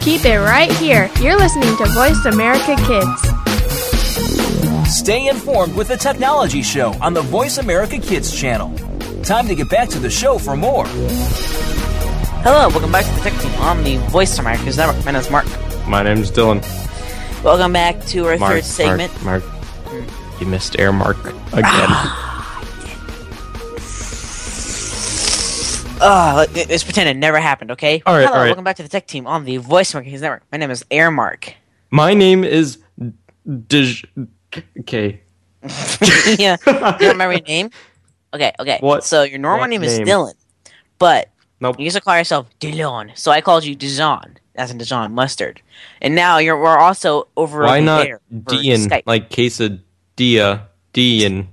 [0.00, 1.10] Keep it right here.
[1.20, 3.29] You're listening to Voice America Kids.
[4.90, 8.76] Stay informed with the Technology Show on the Voice America Kids channel.
[9.22, 10.84] Time to get back to the show for more.
[12.42, 15.04] Hello, welcome back to the Tech Team on the Voice America's Network.
[15.04, 15.46] My name is Mark.
[15.86, 16.60] My name's Dillon.
[17.44, 19.22] Welcome back to our Mark, third segment.
[19.22, 21.18] Mark, Mark, you missed air mark
[21.52, 21.90] again.
[26.02, 28.02] Uh, let's pretend it never happened, okay?
[28.06, 28.46] All right, Hello, all right.
[28.48, 30.42] welcome back to the Tech Team on the Voice America's Network.
[30.50, 31.52] My name is Airmark.
[31.92, 32.78] My name is
[33.46, 34.04] Dij.
[34.80, 35.20] Okay.
[36.38, 37.70] yeah, you don't remember your name?
[38.32, 38.78] Okay, okay.
[38.80, 39.98] What- So your normal what name is?
[39.98, 40.34] Dillon,
[40.98, 41.28] but
[41.60, 41.78] Nope.
[41.78, 45.60] you used to call yourself Dillon, so I called you Dijon, as in Dijon mustard.
[46.00, 48.06] And now you're we're also over Why not
[48.46, 48.88] Dean?
[49.06, 50.62] Like quesadilla.
[50.92, 51.48] Dean.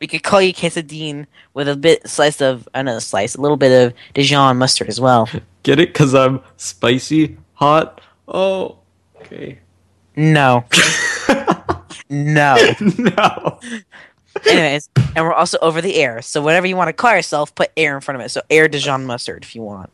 [0.00, 3.72] We could call you quesadine with a bit slice of another slice, a little bit
[3.86, 5.28] of Dijon mustard as well.
[5.64, 5.88] Get it?
[5.88, 8.00] Because I'm spicy, hot.
[8.28, 8.78] Oh,
[9.16, 9.58] okay.
[10.14, 10.64] No.
[12.08, 12.56] no.
[12.98, 13.60] no.
[14.46, 17.70] Anyways, and we're also over the air, so whatever you want to call yourself, put
[17.76, 18.28] air in front of it.
[18.30, 19.90] So air Dijon mustard if you want.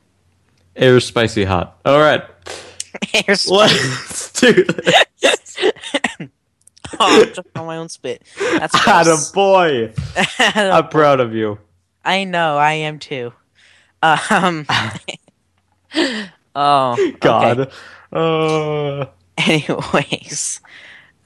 [0.76, 1.78] Air spicy hot.
[1.84, 2.22] All right.
[3.26, 5.56] Air sp- Let's do this.
[7.00, 8.22] oh, I'm on my own spit.
[8.38, 9.30] That's gross.
[9.32, 9.92] boy.
[10.38, 11.58] I'm proud of you.
[12.04, 13.32] I know, I am too.
[14.02, 14.66] Um.
[16.54, 17.12] oh okay.
[17.20, 17.72] God.
[18.12, 19.06] Uh,
[19.38, 20.60] Anyways,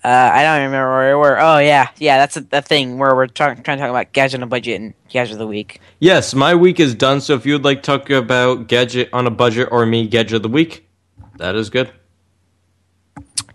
[0.08, 1.38] uh, I don't remember where we were.
[1.40, 4.42] Oh yeah, yeah, that's a, the thing where we're trying to talk about gadget on
[4.42, 5.80] a budget and gadget of the week.
[6.00, 7.20] yes, my week is done.
[7.20, 10.36] So if you would like to talk about gadget on a budget or me gadget
[10.36, 10.88] of the week,
[11.36, 11.90] that is good.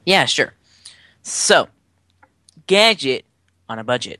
[0.05, 0.53] Yeah, sure.
[1.23, 1.69] So,
[2.67, 3.25] gadget
[3.67, 4.19] on a budget.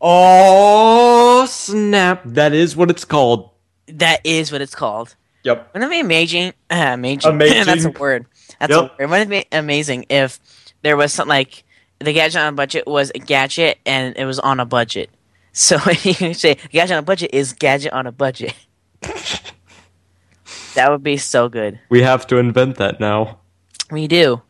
[0.00, 2.22] Oh snap!
[2.24, 3.50] That is what it's called.
[3.86, 5.14] That is what it's called.
[5.44, 5.74] Yep.
[5.74, 6.52] Wouldn't it be amazing?
[6.70, 7.30] Uh, amazing.
[7.30, 7.64] Amazing.
[7.66, 8.26] That's a word.
[8.58, 8.80] That's Yep.
[8.80, 9.10] a word.
[9.10, 10.40] Wouldn't it be amazing if
[10.82, 11.64] there was something like
[11.98, 15.10] the gadget on a budget was a gadget and it was on a budget.
[15.54, 18.54] So you can say gadget on a budget is gadget on a budget.
[20.74, 21.78] that would be so good.
[21.90, 23.40] We have to invent that now.
[23.90, 24.40] We do.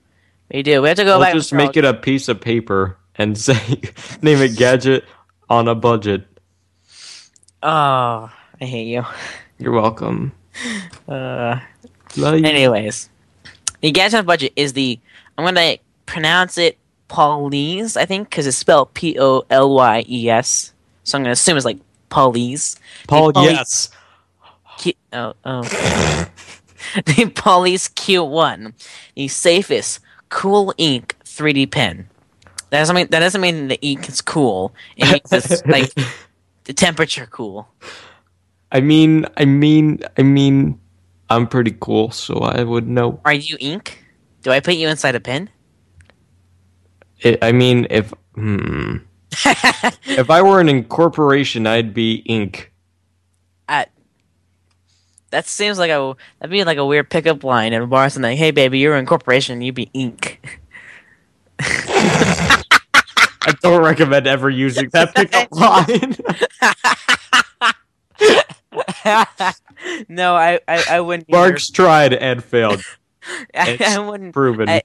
[0.52, 0.80] We do.
[0.80, 1.34] We have to go we'll back.
[1.34, 3.80] just make it a piece of paper and say
[4.22, 5.04] name it gadget
[5.50, 6.24] on a budget.
[7.64, 9.04] Oh, I hate you.
[9.58, 10.30] You're welcome.
[11.08, 11.58] Uh,
[12.16, 13.08] anyways,
[13.80, 15.00] the gadget on a budget is the.
[15.36, 15.78] I'm gonna
[16.12, 20.72] pronounce it Paulese, I think, because it's spelled P O L Y E S.
[21.04, 21.78] So I'm gonna assume it's like
[22.10, 22.78] Paulese.
[23.08, 23.90] Paul, Paul- yes.
[24.78, 25.62] Q- oh oh.
[27.06, 28.74] the Polyes Q1,
[29.14, 32.08] the safest cool ink 3D pen.
[32.70, 34.74] That doesn't mean that doesn't mean the ink is cool.
[34.96, 35.92] It means it's like
[36.64, 37.68] the temperature cool.
[38.70, 40.78] I mean, I mean, I mean,
[41.30, 43.20] I'm pretty cool, so I would know.
[43.24, 44.04] Are you ink?
[44.42, 45.50] Do I put you inside a pen?
[47.24, 48.96] I I mean, if hmm,
[50.06, 52.72] if I were an incorporation, I'd be ink.
[53.68, 53.86] I,
[55.30, 58.08] that seems like a that'd be like a weird pickup line in a bar.
[58.10, 59.60] Something like, "Hey, baby, you're in corporation.
[59.62, 60.40] You'd be ink."
[63.44, 66.16] I don't recommend ever using that pickup line.
[70.08, 71.28] no, I, I, I wouldn't.
[71.32, 71.58] either.
[71.72, 72.82] Tried and failed.
[73.54, 74.32] I, I wouldn't.
[74.32, 74.68] proven.
[74.68, 74.82] I,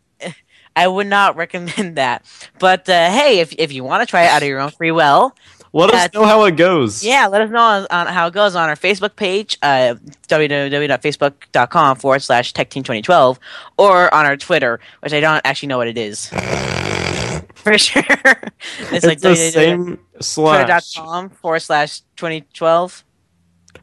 [0.77, 2.23] I would not recommend that.
[2.59, 4.91] But uh, hey, if if you want to try it out of your own free
[4.91, 5.35] will,
[5.73, 7.03] Let us know how it goes.
[7.03, 9.95] yeah, let us know on, on how it goes on our Facebook page, uh,
[10.29, 13.39] www.facebook.com forward slash Tech Team 2012,
[13.77, 16.27] or on our Twitter, which I don't actually know what it is.
[17.55, 18.03] For sure.
[18.13, 23.03] it's, It's, like the same slash Twitter.com forward slash 2012,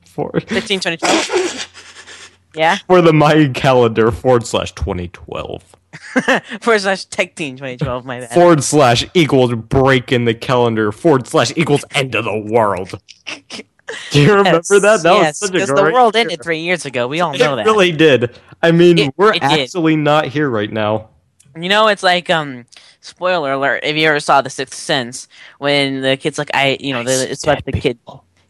[0.07, 2.50] for, 15, 2012.
[2.54, 5.76] yeah, for the Mayan calendar forward slash 2012
[6.61, 8.30] forward slash Tech Team 2012, my bad.
[8.33, 13.00] forward slash equals break in the calendar forward slash equals end of the world.
[14.11, 15.00] Do you remember Yes, that?
[15.02, 15.85] That yes, was such a because great.
[15.85, 17.07] the world ended three years ago.
[17.07, 17.66] We all know it that.
[17.66, 18.38] really did.
[18.62, 19.61] I mean, It- we're it did.
[19.61, 21.11] actually not here right now.
[21.57, 22.64] You know, it's like um,
[23.00, 23.80] spoiler alert.
[23.85, 25.28] If you ever saw The Sixth Sense,
[25.59, 27.98] when the kid's like, I, you know, the, it's about the kid.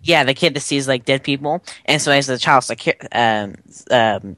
[0.03, 3.55] Yeah, the kid that sees like dead people, and so as the child like um,
[3.91, 4.37] um,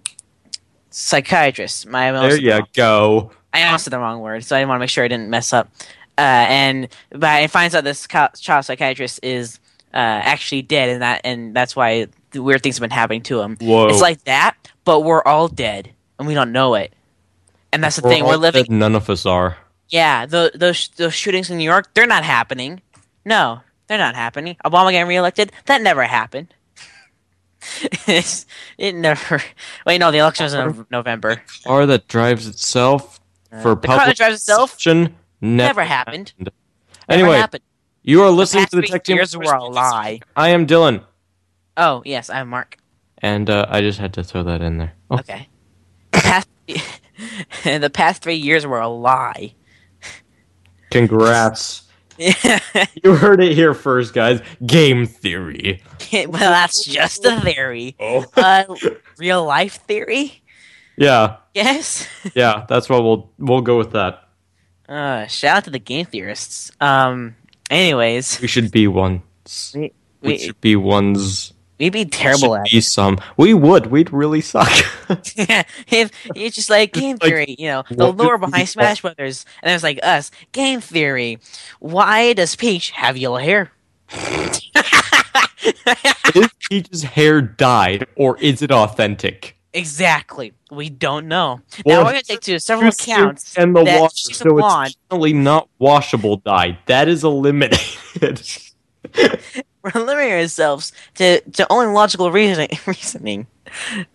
[0.96, 1.86] psychiatrist.
[1.86, 3.30] My There you go.
[3.52, 5.70] I said the wrong word, so I want to make sure I didn't mess up.
[6.18, 9.60] Uh, and but it finds out this child psychiatrist is
[9.92, 13.40] uh, actually dead, and that and that's why the weird things have been happening to
[13.40, 13.56] him.
[13.60, 13.88] Whoa.
[13.88, 16.92] It's like that, but we're all dead, and we don't know it.
[17.72, 18.22] And that's the thing.
[18.22, 18.64] all We're living.
[18.64, 19.58] dead, None of us are.
[19.88, 22.80] Yeah, the, those those shootings in New York, they're not happening.
[23.24, 24.56] No, they're not happening.
[24.64, 26.54] Obama getting reelected, that never happened.
[28.06, 28.46] It's-
[28.78, 29.42] it never.
[29.86, 31.42] Wait, no, the election was in November.
[31.64, 33.20] Car that drives itself
[33.62, 34.70] for Uh, the car that public drives itself?
[34.72, 36.32] consumption never, Never happened.
[36.38, 36.52] Never
[37.08, 37.62] Anyway, happened.
[38.02, 39.16] you are listening Past to the Tech Team.
[39.16, 40.20] years were a lie.
[40.36, 41.02] I am Dillon,
[41.76, 42.76] Oh yes, I'm Mark.
[43.18, 44.94] and uh, I just had to throw that in there.
[45.10, 45.48] Oh, Okay.
[46.12, 46.48] The past,
[47.64, 49.54] the past three years were a lie.
[50.90, 51.82] congrats!
[53.02, 54.40] You heard it here first, guys.
[54.64, 55.82] Game theory.
[56.12, 57.96] well, that's just a theory.
[58.00, 58.64] Oh, Uh,
[59.18, 60.42] real life theory?
[60.96, 62.06] yeah, Yes.
[62.34, 62.64] yeah.
[62.68, 64.28] That's what we'll we'll go with that.
[64.88, 66.70] Uh, shout out to the game theorists.
[66.80, 67.36] Um.
[67.70, 69.72] Anyways, We should be ones.
[69.74, 71.52] we We we should be ones.
[71.78, 73.18] We'd be terrible at be some.
[73.36, 73.86] We would.
[73.86, 74.70] We'd really suck.
[75.34, 79.44] yeah, if it's just like game Like, theory, you know, the lore behind Smash Brothers,
[79.62, 81.38] and it's like us, game theory.
[81.80, 83.72] Why does Peach have yellow hair?
[86.34, 89.56] is Peach's hair dyed or is it authentic?
[89.76, 90.52] exactly.
[90.70, 91.60] We don't know.
[91.84, 94.50] Well, now we're gonna take to several Two accounts and the that water, she's so
[94.50, 94.88] blonde.
[94.88, 96.78] it's definitely not washable dye.
[96.86, 98.42] That is eliminated.
[99.94, 102.70] We're limiting ourselves to, to only logical reasoning.
[102.86, 103.46] reasoning.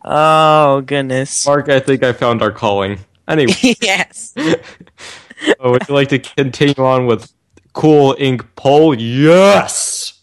[0.04, 1.46] Oh goodness.
[1.46, 3.00] Mark, I think I found our calling.
[3.28, 4.34] Anyway, yes.
[4.38, 4.56] uh,
[5.64, 7.32] would you like to continue on with
[7.74, 8.96] Cool Ink Poll?
[8.96, 10.20] Yes.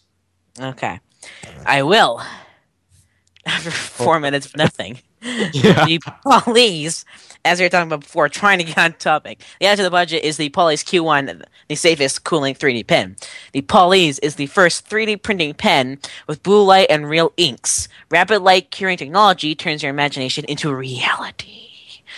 [0.59, 0.99] Okay.
[1.65, 2.21] I will.
[3.45, 4.99] After four minutes of nothing.
[5.21, 5.85] Yeah.
[6.25, 7.05] Polyes,
[7.45, 9.41] as we were talking about before, trying to get on topic.
[9.59, 13.15] The answer to the budget is the Polyes Q1, the safest Cool-Ink 3D pen.
[13.53, 17.87] The Polyes is the first 3D printing pen with blue light and real inks.
[18.11, 21.67] Rapid light curing technology turns your imagination into reality.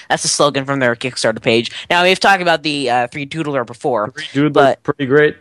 [0.09, 1.71] That's the slogan from their Kickstarter page.
[1.89, 4.13] Now we've talked about the uh, 3Doodler before.
[4.51, 5.37] But- pretty great.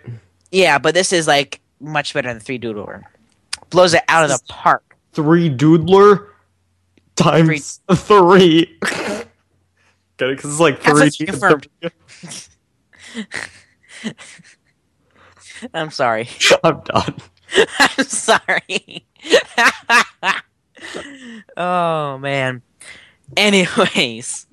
[0.52, 3.04] Yeah, but this is like much better than 3Doodler.
[3.70, 4.96] Blows it out of the park.
[5.12, 6.26] Three Doodler
[7.16, 8.78] times three.
[10.20, 10.36] Get it?
[10.36, 11.06] Because it's like That's three.
[11.06, 11.68] what you confirmed.
[15.74, 16.28] I'm sorry.
[16.64, 17.14] I'm done.
[17.78, 19.06] I'm sorry.
[21.56, 22.62] oh man.
[23.36, 24.46] Anyways,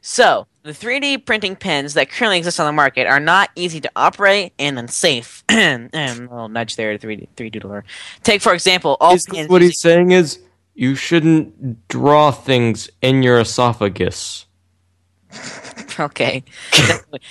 [0.00, 3.90] so the 3D printing pens that currently exist on the market are not easy to
[3.96, 5.42] operate and unsafe.
[5.48, 7.82] and um, a little nudge there to 3D, 3Doodler.
[8.22, 10.40] Take for example all Basically, pens what using- he's saying is
[10.74, 14.44] you shouldn't draw things in your esophagus.
[16.00, 16.44] okay.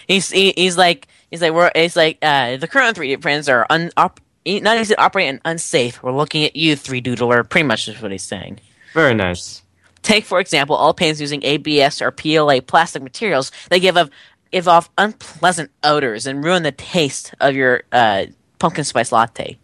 [0.08, 3.66] he's he, he's like he's like we're he's like uh the current 3D printers are
[3.70, 6.02] un, op, not easy to operate and unsafe.
[6.02, 7.50] We're looking at you, 3Doodler.
[7.50, 8.60] Pretty much is what he's saying.
[8.94, 9.62] Very nice.
[10.02, 13.52] Take, for example, all paints using ABS or PLA plastic materials.
[13.70, 14.10] They give off,
[14.52, 18.28] give off unpleasant odors and ruin the taste of your uh,
[18.60, 19.58] pumpkin spice latte.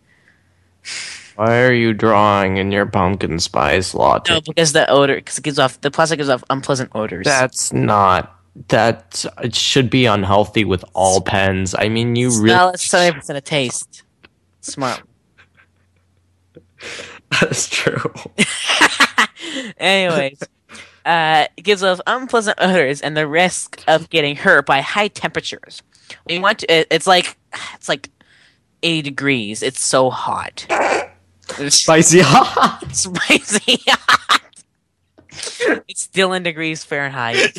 [1.35, 4.33] Why are you drawing in your pumpkin spice latte?
[4.35, 7.25] No, because the odor, because it gives off the plastic gives off unpleasant odors.
[7.25, 8.39] That's not.
[8.67, 11.73] That it should be unhealthy with all pens.
[11.77, 12.49] I mean, you really.
[12.49, 14.03] Smell it's seventy percent of taste.
[14.61, 15.01] Smart.
[17.41, 18.13] That's true.
[19.77, 20.43] Anyways,
[21.05, 25.81] uh, it gives off unpleasant odors and the risk of getting hurt by high temperatures.
[26.27, 27.37] We want to, it, it's like
[27.73, 28.09] it's like
[28.83, 29.63] eighty degrees.
[29.63, 30.67] It's so hot.
[31.59, 32.83] It's Spicy hot.
[32.91, 34.41] spicy hot.
[35.87, 37.37] it's still in degrees Fahrenheit.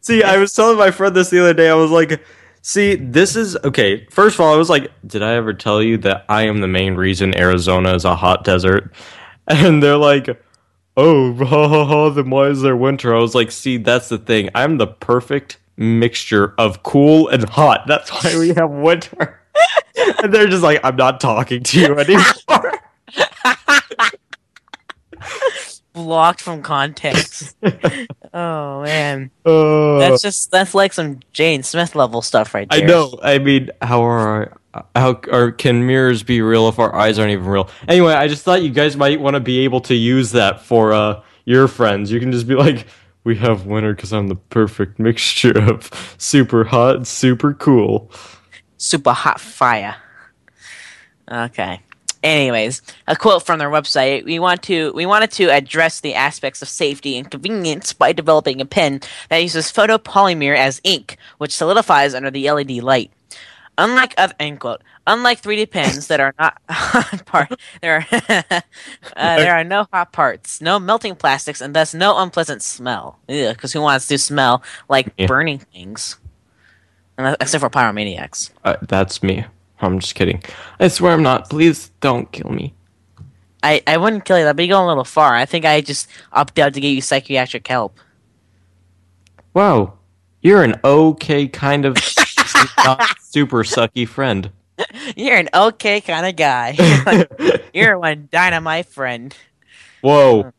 [0.00, 1.68] See, I was telling my friend this the other day.
[1.68, 2.20] I was like,
[2.62, 4.06] see, this is okay.
[4.10, 6.68] First of all, I was like, did I ever tell you that I am the
[6.68, 8.92] main reason Arizona is a hot desert?
[9.48, 10.28] And they're like,
[10.96, 13.14] oh, ha, ha, ha, then why is there winter?
[13.14, 14.50] I was like, see, that's the thing.
[14.56, 17.86] I'm the perfect mixture of cool and hot.
[17.86, 19.40] That's why we have winter.
[20.22, 22.72] And they're just like, I'm not talking to you anymore.
[25.92, 27.56] Blocked from context.
[28.34, 33.18] oh man, Uh, that's just that's like some Jaden Smith level stuff right I know.
[33.22, 34.18] I mean, how are
[34.74, 37.70] our, how or can mirrors be real if our eyes aren't even real?
[37.88, 40.92] Anyway, I just thought you guys might want to be able to use that for
[40.92, 42.12] uh, your friends.
[42.12, 42.86] You can just be like,
[43.24, 45.88] "We have winter because I'm the perfect mixture of
[46.18, 48.10] super hot and super cool."
[48.78, 49.96] Super hot fire.
[51.30, 51.80] Okay.
[52.22, 56.62] Anyways, a quote from their website: "We want to we wanted to address the aspects
[56.62, 62.14] of safety and convenience by developing a pen that uses photopolymer as ink, which solidifies
[62.14, 63.12] under the LED light.
[63.78, 68.06] Unlike other end quote, unlike 3D pens that are not hot part, there are
[69.16, 73.18] uh, there are no hot parts, no melting plastics, and thus no unpleasant smell.
[73.28, 75.26] Because who wants to smell like Yeah.
[75.26, 76.16] burning things?
[77.18, 78.50] Except for pyromaniacs.
[78.64, 79.44] Uh, that's me.
[79.80, 80.42] I'm just kidding.
[80.80, 81.48] I swear I'm not.
[81.50, 82.74] Please don't kill me.
[83.62, 85.34] I, I wouldn't kill you that, but you're going a little far.
[85.34, 87.98] I think I just opted out to get you psychiatric help.
[89.54, 89.94] Wow,
[90.42, 91.96] you're an okay kind of
[92.84, 94.50] not super sucky friend.
[95.16, 96.76] You're an okay kind of guy.
[97.72, 99.34] you're one dynamite friend.
[100.02, 100.52] Whoa,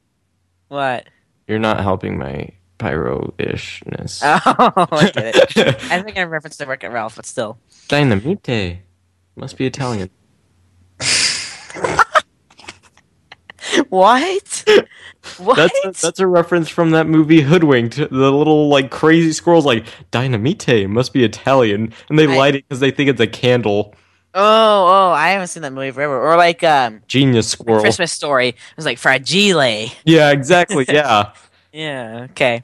[0.70, 1.08] What?
[1.48, 4.22] you're not helping my pyro-ishness.
[4.46, 5.58] Oh, I get it.
[5.92, 7.58] I think I referenced the Wreck It Ralph, but still.
[7.88, 8.80] Dynamite.
[9.36, 10.10] Must be Italian.
[13.90, 14.64] What?
[15.38, 15.56] What?
[15.58, 17.98] That's a, that's a reference from that movie Hoodwinked.
[17.98, 22.66] The little like crazy squirrels like dynamite must be Italian, and they I- light it
[22.68, 23.94] because they think it's a candle.
[24.34, 24.40] oh,
[24.88, 26.20] oh, I haven't seen that movie forever.
[26.20, 27.82] Or like um, Genius squirrel.
[27.82, 28.50] Christmas Story.
[28.50, 29.90] It was like Fragile.
[30.06, 30.86] Yeah, exactly.
[30.88, 31.34] Yeah.
[31.74, 32.28] Yeah.
[32.32, 32.64] Okay.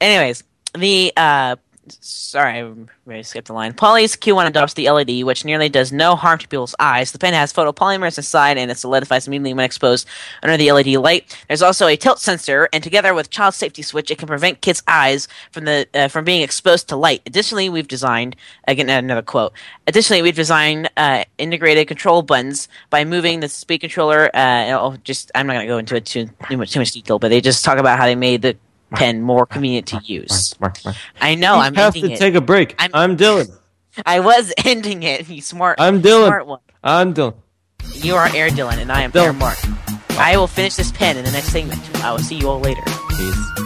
[0.00, 0.44] Anyways,
[0.74, 1.56] the uh,
[2.00, 2.72] sorry, I
[3.04, 3.72] really skipped the line.
[3.72, 7.12] Polyes Q1 adopts the LED, which nearly does no harm to people's eyes.
[7.12, 10.06] The pen has photopolymers inside, and it solidifies immediately when exposed
[10.42, 11.36] under the LED light.
[11.48, 14.82] There's also a tilt sensor, and together with child safety switch, it can prevent kids'
[14.86, 17.22] eyes from the uh, from being exposed to light.
[17.26, 18.36] Additionally, we've designed
[18.66, 19.52] again another quote.
[19.86, 24.30] Additionally, we've designed uh, integrated control buttons by moving the speed controller.
[24.34, 26.92] Uh, oh, just I'm not going to go into it too too much, too much
[26.92, 28.56] detail, but they just talk about how they made the
[28.94, 30.54] pen more convenient to use.
[31.20, 31.56] I know.
[31.56, 32.18] I'm We have ending to it.
[32.18, 32.74] take a break.
[32.78, 33.48] I'm- I'm, Dillon.
[34.06, 35.28] I was ending it.
[35.28, 35.80] You smart.
[35.80, 36.28] I'm Dillon.
[36.28, 36.60] Smart one.
[36.84, 37.34] I'm Dillon.
[37.94, 39.28] You are Air Dillon, and I am Dillon.
[39.28, 39.58] Air Mark.
[40.18, 41.80] I will finish this pen in the next segment.
[42.04, 42.82] I will see you all later.
[43.10, 43.65] Peace.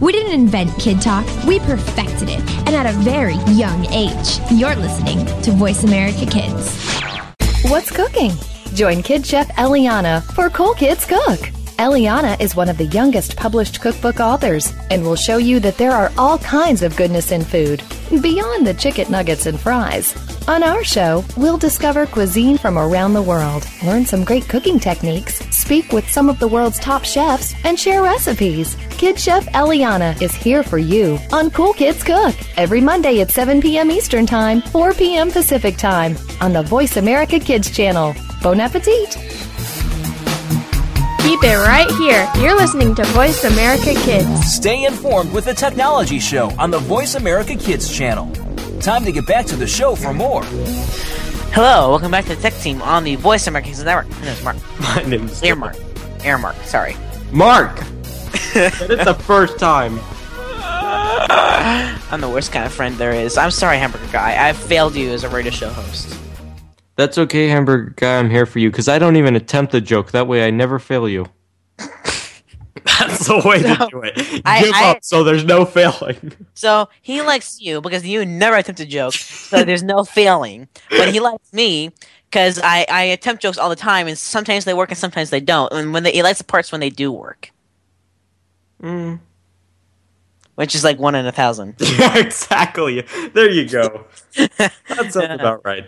[0.00, 4.38] We didn't invent Kid Talk, we perfected it, and at a very young age.
[4.48, 6.78] You're listening to Voice America Kids.
[7.64, 8.30] What's cooking?
[8.74, 11.40] Join Kid Chef Eliana for Cool Kids Cook.
[11.78, 15.92] Eliana is one of the youngest published cookbook authors and will show you that there
[15.92, 17.82] are all kinds of goodness in food,
[18.22, 20.14] beyond the chicken nuggets and fries.
[20.46, 25.40] On our show, we'll discover cuisine from around the world, learn some great cooking techniques,
[25.54, 28.76] speak with some of the world's top chefs, and share recipes.
[28.98, 33.62] Kid Chef Eliana is here for you on Cool Kids Cook every Monday at 7
[33.62, 33.92] p.m.
[33.92, 35.30] Eastern Time, 4 p.m.
[35.30, 38.12] Pacific Time on the Voice America Kids channel.
[38.42, 39.10] Bon appetit!
[41.20, 42.28] Keep it right here.
[42.42, 44.52] You're listening to Voice America Kids.
[44.52, 48.28] Stay informed with the Technology Show on the Voice America Kids channel.
[48.80, 50.42] Time to get back to the show for more.
[51.54, 54.08] Hello, welcome back to the Tech Team on the Voice America Kids Network.
[54.10, 54.56] My name's Mark.
[54.80, 55.76] My name's Earmark.
[56.24, 56.96] Earmark, sorry.
[57.30, 57.78] Mark.
[58.58, 59.98] That is the first time.
[62.10, 63.36] I'm the worst kind of friend there is.
[63.36, 64.48] I'm sorry, Hamburger Guy.
[64.48, 66.18] I've failed you as a radio show host.
[66.96, 68.18] That's okay, hamburger guy.
[68.18, 70.10] I'm here for you because I don't even attempt a joke.
[70.10, 71.26] That way, I never fail you.
[71.78, 74.16] That's the way to do it.
[74.16, 76.32] Give I- up, so there's no failing.
[76.54, 80.66] So he likes you because you never attempt a joke, so there's no failing.
[80.90, 81.92] But he likes me
[82.28, 85.38] because I, I attempt jokes all the time, and sometimes they work and sometimes they
[85.38, 85.72] don't.
[85.72, 87.52] And when they, he likes the parts when they do work,
[88.82, 89.18] Mm.
[90.54, 91.74] which is like one in a thousand.
[91.80, 93.04] Yeah, exactly.
[93.34, 94.06] There you go.
[94.36, 94.72] That
[95.12, 95.86] sounds about right.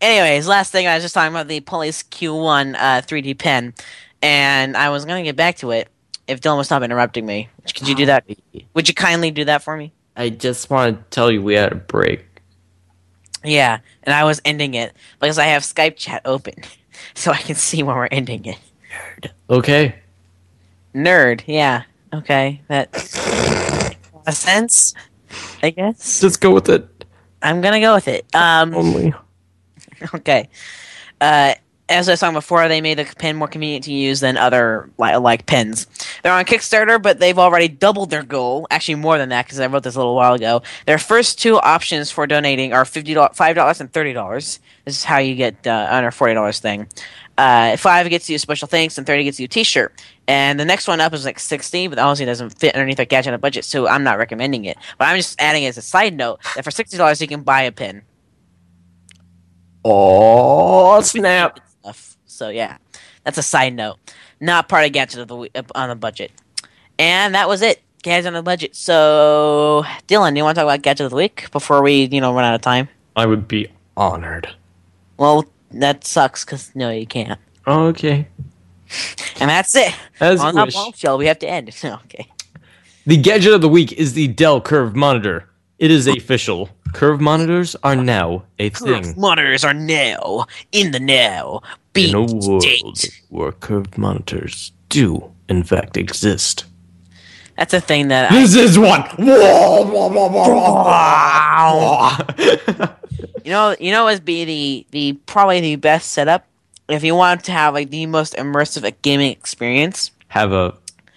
[0.00, 3.72] Anyways, last thing I was just talking about the Polyes Q1 uh, 3D pen,
[4.20, 5.88] and I was gonna get back to it
[6.26, 7.48] if Dillon would stop interrupting me.
[7.74, 8.24] Could you do that?
[8.74, 9.92] Would you kindly do that for me?
[10.16, 12.26] I just want to tell you we had a break.
[13.44, 16.54] Yeah, and I was ending it because I have Skype chat open,
[17.14, 18.58] so I can see when we're ending it.
[18.92, 19.30] Nerd.
[19.50, 19.94] Okay.
[20.94, 22.88] Nerd, yeah, okay, that
[24.26, 24.94] a sense,
[25.62, 26.20] I guess.
[26.20, 26.86] Just go with it.
[27.42, 28.26] I'm gonna go with it.
[28.34, 29.14] Um, Only.
[30.14, 30.48] okay.
[31.20, 31.54] Uh,
[31.88, 34.88] as I was talking before, they made the pen more convenient to use than other
[34.98, 35.86] li- like pens.
[36.22, 38.66] They're on Kickstarter, but they've already doubled their goal.
[38.70, 40.62] Actually, more than that because I wrote this a little while ago.
[40.86, 44.60] Their first two options for donating are fifty dollars, five dollars, and thirty dollars.
[44.84, 46.86] This is how you get uh, on our forty dollars thing.
[47.36, 49.92] Uh, five gets you special thanks, and thirty gets you a T-shirt.
[50.28, 53.04] And the next one up is like sixty, but honestly, it doesn't fit underneath our
[53.04, 54.78] gadget on a budget, so I'm not recommending it.
[54.98, 57.62] But I'm just adding as a side note that for sixty dollars you can buy
[57.62, 58.02] a pin.
[59.84, 61.58] Oh, snap.
[61.80, 62.16] stuff.
[62.26, 62.78] So yeah,
[63.24, 63.98] that's a side note.
[64.40, 66.30] Not part of gadget of the week uh, on the budget.
[66.98, 67.82] And that was it.
[68.02, 68.76] Gadget on the budget.
[68.76, 72.20] So Dillon, do you want to talk about gadget of the week before we, you
[72.20, 72.88] know, run out of time?
[73.16, 74.48] I would be honored.
[75.16, 77.38] Well, that sucks because no, you can't.
[77.66, 78.28] Okay.
[79.40, 79.94] And that's it.
[80.20, 81.74] As on that bombshell, we have to end.
[81.84, 82.26] okay.
[83.06, 85.48] The gadget of the week is the Dell Curve Monitor.
[85.78, 86.68] It is official.
[86.92, 89.14] Curve monitors are now a thing.
[89.16, 91.62] Monitors are now in the now.
[91.92, 93.20] Beat In a world date.
[93.30, 96.66] where curved monitors do, in fact, exist.
[97.56, 99.04] That's a thing that I, This is one.
[103.44, 106.46] you know you know would be the the probably the best setup
[106.94, 110.10] if you want to have like the most immersive gaming experience.
[110.28, 110.74] Have a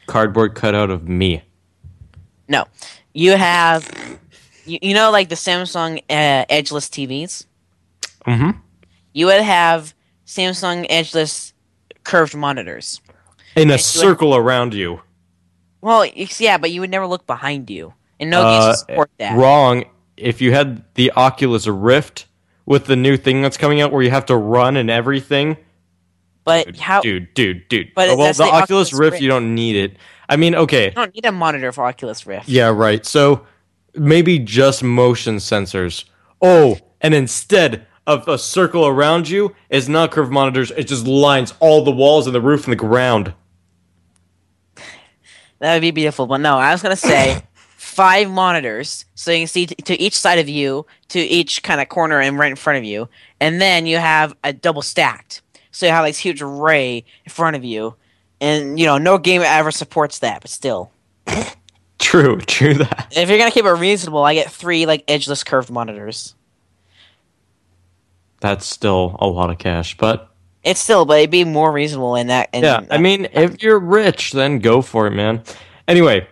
[0.08, 1.42] cardboard cutout of me.
[2.48, 2.66] No,
[3.14, 3.90] you have
[4.66, 7.46] you, you know like the Samsung uh, edgeless TVs.
[8.28, 8.60] Mm-hmm.
[9.14, 9.94] You would have
[10.26, 11.54] Samsung edgeless
[12.04, 13.02] curved monitors.
[13.56, 15.02] In a would- circle around you.
[15.82, 19.38] Well, yeah, but you would never look behind you, and no Uh, games support that.
[19.38, 19.86] Wrong.
[20.18, 22.26] If you had the Oculus Rift
[22.66, 25.58] with the new thing that's coming out where you have to run and everything,
[26.46, 27.92] But how dude, dude, dude.
[27.96, 29.22] But Oh, well, the, the Oculus Oculus Rift, Rift.
[29.24, 29.98] you don't need it.
[30.30, 32.48] I mean, okay, you don't need a monitor for Oculus Rift.
[32.48, 33.06] yeah, right.
[33.06, 33.46] So
[33.96, 36.06] maybe just motion sensors.
[36.42, 40.70] Oh, and instead of a circle around you, it's not curved monitors.
[40.72, 43.34] It just lines all the walls and the roof and the ground.
[45.60, 46.28] That would be beautiful.
[46.28, 47.42] But no, I was gonna say
[47.78, 51.82] five monitors, so you can see t- to each side of you, to each kind
[51.82, 55.42] of corner and right in front of you, and then you have a double stacked.
[55.76, 57.96] So you have like this huge array in front of you,
[58.40, 60.90] and you know no game ever supports that, but still,
[62.00, 63.12] True, true that.
[63.12, 66.34] if you're gonna keep it reasonable, I get three like edgeless curved monitors.
[68.40, 70.30] That's still a lot of cash, but
[70.64, 72.52] It's still, but it'd be more reasonable in that.
[72.54, 75.44] In Yeah, I mean, if you're rich, then go for it, man.
[75.90, 76.26] Anyway,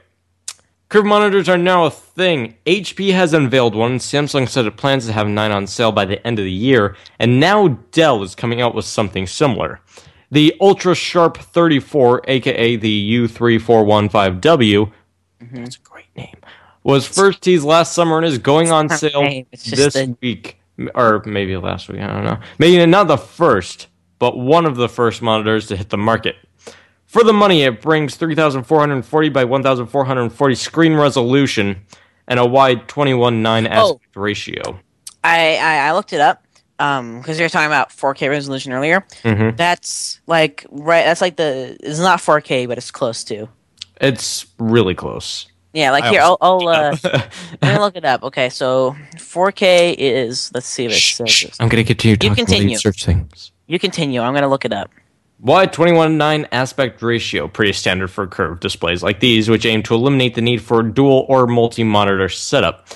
[0.93, 2.53] curved monitors are now a thing.
[2.67, 3.97] HP has unveiled one.
[3.97, 6.95] Samsung said it plans to have nine on sale by the end of the year,
[7.17, 9.79] and now Dell is coming out with something similar.
[10.29, 14.91] The Ultra Sharp 34, aka the U3415W,
[15.41, 15.55] mm-hmm.
[15.55, 16.37] that's a great name,
[16.83, 20.59] was first teased last summer and is going on sale name, it's just this week.
[20.93, 22.37] Or maybe last week, I don't know.
[22.59, 23.87] Maybe not the first,
[24.19, 26.35] but one of the first monitors to hit the market.
[27.14, 31.86] For the money, it brings 3440 by 1440 screen resolution
[32.28, 33.70] and a wide 21:9 Oh.
[33.70, 34.80] aspect ratio.
[35.24, 36.43] I, I I looked it up
[36.80, 39.05] um because you were talking about 4K resolution earlier.
[39.24, 39.55] Mhm.
[39.55, 41.05] That's like right.
[41.05, 41.78] That's like the.
[41.82, 43.47] It's not 4K, but it's close to.
[44.01, 45.45] It's really close.
[45.74, 48.24] Yeah, like I here, I'll, I'll uh, let me look it up.
[48.24, 51.57] Okay, so 4K is let's see if it Shh, says shh, this.
[51.59, 52.78] I'm gonna get to your talking while continue.
[52.78, 53.51] search things.
[53.68, 54.20] You continue.
[54.22, 54.89] I'm gonna look it up.
[55.43, 60.35] Wide 21:9 aspect ratio, pretty standard for curved displays like these, which aim to eliminate
[60.35, 62.87] the need for dual or multi-monitor setup.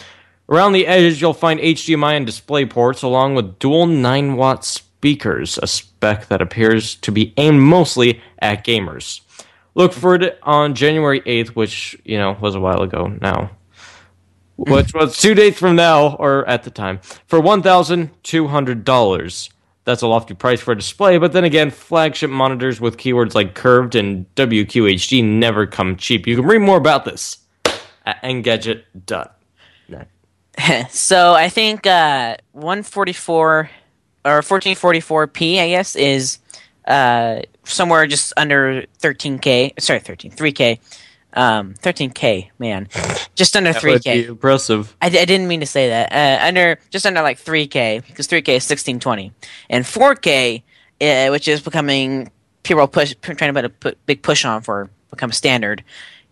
[0.48, 5.60] Around the edges, you'll find HDMI and display ports, along with dual 9 watt speakers,
[5.62, 9.20] a spec that appears to be aimed mostly at gamers.
[9.76, 13.50] Look for it on January 8th, which, you know, was a while ago now.
[14.56, 19.50] Which was two days from now, or at the time, for $1,200.
[19.88, 23.56] That's a lofty price for a display, but then again, flagship monitors with keywords like
[23.56, 26.28] curved and WQHD never come cheap.
[26.28, 27.38] You can read more about this
[28.06, 30.10] at Engadget.net.
[30.90, 33.70] so I think uh, 144
[34.26, 36.40] or 1444p, I guess, is
[36.86, 39.80] uh, somewhere just under 13k.
[39.80, 40.80] Sorry, 13, 3k.
[41.34, 42.88] Um, 13k, man,
[43.36, 44.04] just under That 3k.
[44.04, 44.96] be impressive.
[45.02, 46.12] I, I didn't mean to say that.
[46.12, 49.32] Uh, under just under like 3K because 3K is 1620,
[49.70, 50.64] and 4K,
[51.02, 52.32] uh, which is becoming
[52.64, 55.84] people push trying to put a put, big push on for become standard,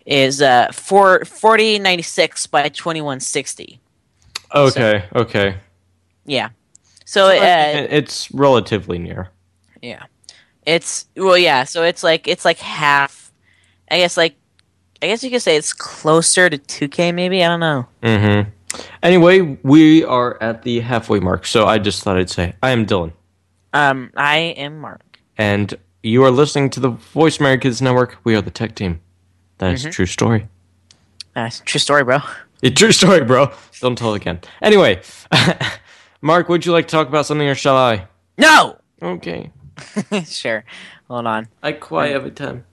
[0.05, 3.79] is uh 4 4096 by 2160.
[4.55, 5.57] Okay, okay.
[6.25, 6.49] Yeah.
[7.05, 9.29] So uh, It- it's relatively near.
[9.81, 10.03] yeah,
[10.65, 11.65] it's well yeah.
[11.65, 13.31] So it's like it's like half.
[13.91, 14.35] I guess like
[15.01, 17.43] I guess you could say it's closer to 2K maybe.
[17.43, 17.87] I don't know.
[18.01, 18.49] Mm-hmm.
[19.03, 22.85] Anyway, we are at the halfway mark, so I just thought I'd say I am
[22.85, 23.13] Dillon,
[23.73, 25.19] Um, I am Mark.
[25.37, 25.73] and
[26.03, 28.17] you are listening to the Voice America Kids Network.
[28.23, 28.99] We are the tech team.
[29.59, 30.47] That is a true story.
[31.33, 32.19] That's true story, bro.
[32.61, 33.51] It's true story, bro.
[33.79, 34.39] Don't tell it again.
[34.61, 35.01] Anyway,
[36.21, 38.07] Mark, would you like to talk about something, or shall I?
[38.37, 38.77] No.
[39.01, 39.51] Okay.
[40.25, 40.63] sure.
[41.07, 41.47] Hold on.
[41.63, 42.65] I quiet every time.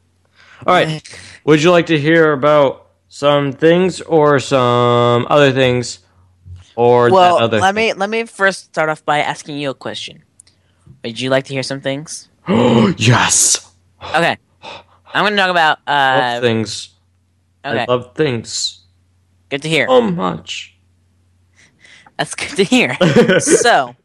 [0.67, 1.03] All right.
[1.45, 5.99] Would you like to hear about some things or some other things,
[6.77, 7.61] or Well, that other?
[7.61, 10.23] let me let me first start off by asking you a question.
[11.05, 12.29] Would you like to hear some things?
[12.49, 13.73] yes.
[14.15, 14.37] Okay,
[15.15, 15.79] I'm going to talk about.
[15.87, 16.91] love Uh, things.
[17.65, 18.81] okay, I love things
[19.49, 19.87] good to hear.
[19.89, 20.77] so much.
[22.19, 22.97] That's good to hear.
[23.41, 23.97] so,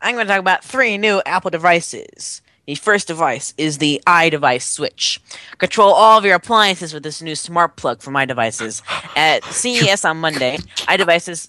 [0.00, 2.41] I'm going to talk about three new Apple devices.
[2.66, 5.20] The first device is the iDevice Switch.
[5.58, 8.82] Control all of your appliances with this new smart plug for my devices.
[9.16, 11.48] At CES on Monday, iDevices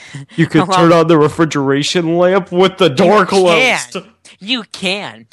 [0.36, 3.92] You could How turn on the refrigeration lamp with the door closed.
[3.92, 4.04] Can.
[4.38, 5.26] You can.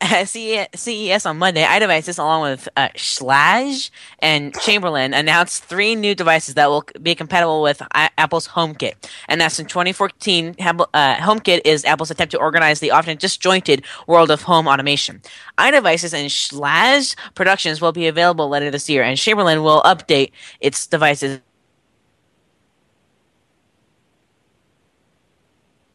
[0.26, 6.68] CES on Monday, iDevices, along with uh, Schlage and Chamberlain, announced three new devices that
[6.68, 8.94] will be compatible with I- Apple's HomeKit.
[9.28, 10.56] And that's in 2014.
[10.58, 15.22] Hab- uh, HomeKit is Apple's attempt to organize the often disjointed world of home automation.
[15.56, 20.30] iDevices and Schlage productions will be available later this year, and Chamberlain will update
[20.60, 21.40] its devices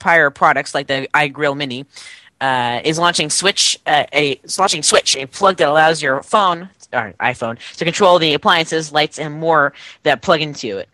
[0.02, 1.86] prior products like the iGrill Mini,
[2.42, 3.80] uh, is launching Switch.
[3.86, 8.34] Uh, a launching Switch, a plug that allows your phone or iPhone to control the
[8.34, 9.74] appliances, lights, and more
[10.04, 10.90] that plug into it.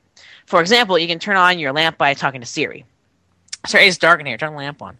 [0.45, 2.85] For example, you can turn on your lamp by talking to Siri.
[3.65, 4.37] Sorry, it's dark in here.
[4.37, 4.97] Turn the lamp on.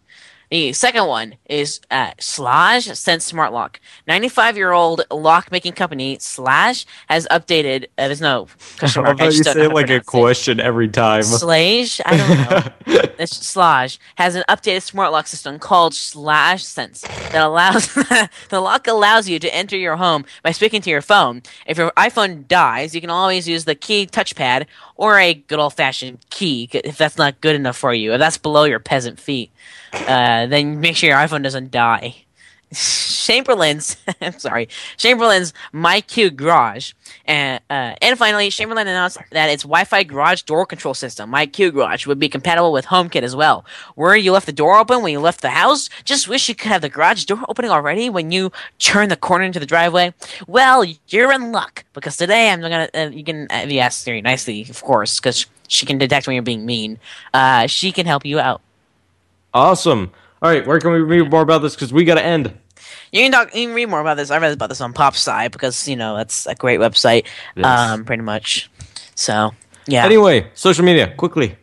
[0.50, 3.80] The second one is uh, Slash Sense Smart Lock.
[4.06, 7.84] 95 year old lock making company Slash has updated.
[7.98, 9.20] Uh, there's no question mark.
[9.20, 10.06] I just don't know how to pronounce it.
[10.06, 11.22] question every time.
[11.22, 12.00] Slash?
[12.06, 13.02] I don't know.
[13.18, 17.92] it's Slage has an updated smart lock system called Slash Sense that allows
[18.48, 21.42] the lock allows you to enter your home by speaking to your phone.
[21.66, 24.66] If your iPhone dies, you can always use the key touchpad
[24.98, 28.12] or a good old fashioned key if that's not good enough for you.
[28.12, 29.50] If that's below your peasant feet,
[29.94, 32.24] uh, then make sure your iPhone doesn't die.
[32.72, 36.92] Chamberlain's, I'm sorry, Chamberlain's MyQ Garage,
[37.24, 42.06] and uh, and finally, Chamberlain announced that its Wi-Fi garage door control system, MyQ Garage,
[42.06, 43.64] would be compatible with HomeKit as well.
[43.94, 46.68] Where you left the door open when you left the house, just wish you could
[46.68, 50.12] have the garage door opening already when you turn the corner into the driveway.
[50.46, 54.66] Well, you're in luck because today I'm gonna uh, you can uh, ask Siri nicely,
[54.68, 56.98] of course, because she can detect when you're being mean.
[57.32, 58.60] Uh, she can help you out.
[59.54, 60.12] Awesome.
[60.40, 61.74] All right, where can we read more about this?
[61.74, 62.56] Because we got to end.
[63.12, 63.54] You can talk.
[63.54, 64.30] You can read more about this.
[64.30, 67.26] I read about this on PopSci because you know that's a great website.
[67.56, 67.66] Yes.
[67.66, 68.70] Um, pretty much.
[69.14, 69.52] So
[69.86, 70.04] yeah.
[70.04, 71.56] Anyway, social media, quickly.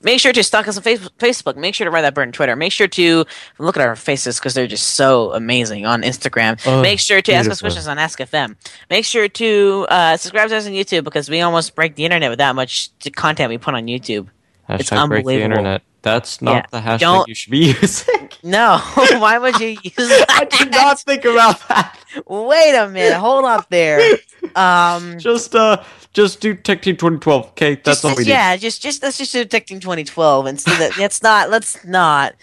[0.00, 1.56] Make sure to stalk us on Facebook.
[1.56, 2.54] Make sure to write that bird on Twitter.
[2.54, 3.24] Make sure to
[3.58, 6.60] look at our faces because they're just so amazing on Instagram.
[6.66, 8.54] Oh, Make sure to ask us questions on Ask FM.
[8.90, 12.30] Make sure to uh, subscribe to us on YouTube because we almost break the internet
[12.30, 14.28] with that much content we put on YouTube.
[14.68, 15.44] It's Hashtag break the unbelievable.
[15.44, 15.82] internet.
[16.02, 18.30] That's not Yeah, the hashtag don't- you should be using.
[18.42, 20.26] No, why would you use that?
[20.30, 21.98] I did not think about that.
[22.26, 23.16] Wait a minute.
[23.18, 24.00] Hold up there.
[24.54, 27.46] Um, Just uh, just do Tech Team 2012.
[27.48, 28.28] Okay, that's just, all we need.
[28.30, 32.34] yeah, just just let's just do Detecting 2012 instead of let's not let's not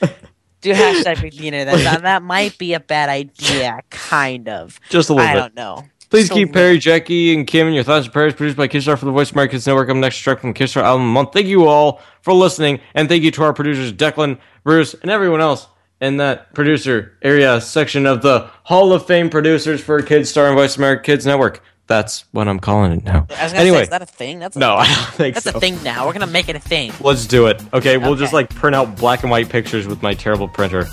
[0.62, 1.64] Do hashtag big dinner.
[1.66, 4.80] That, that that might be a bad idea, kind of.
[4.90, 5.40] Just a little I bit.
[5.40, 5.84] don't know.
[6.16, 8.34] Please So keep Perry, Jackie, and Kim in your thoughts and prayers.
[8.34, 9.90] Produced by Kidstar for the Voice America Kids Network.
[9.90, 11.34] I'm next track from Kidstar Album Month.
[11.34, 15.42] Thank you all for listening, and thank you to our producers Declan, Bruce, and everyone
[15.42, 15.68] else
[16.00, 20.56] in that producer area section of the Hall of Fame producers for Kids Star and
[20.56, 21.62] Voice America Kids Network.
[21.88, 23.28] That's what I'm calling it now.
[23.32, 24.40] Anyway, say, is that a thing?
[24.40, 24.90] That's a no, thing.
[24.90, 25.58] I don't think That's so.
[25.58, 26.08] a thing now.
[26.08, 26.94] We're gonna make it a thing.
[27.02, 27.62] Let's do it.
[27.74, 30.86] Okay, we'll just like print out black and white pictures with my terrible printer.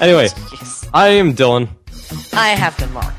[0.00, 0.88] Anyway, Yes.
[0.94, 1.68] I am Dillon.
[2.32, 3.12] I have been Mark.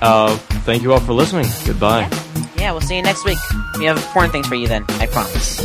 [0.00, 1.46] Uh, thank you all for listening.
[1.66, 2.08] Goodbye.
[2.56, 3.38] Yeah, we'll see you next week.
[3.78, 4.84] We have important things for you then.
[4.88, 5.58] I promise.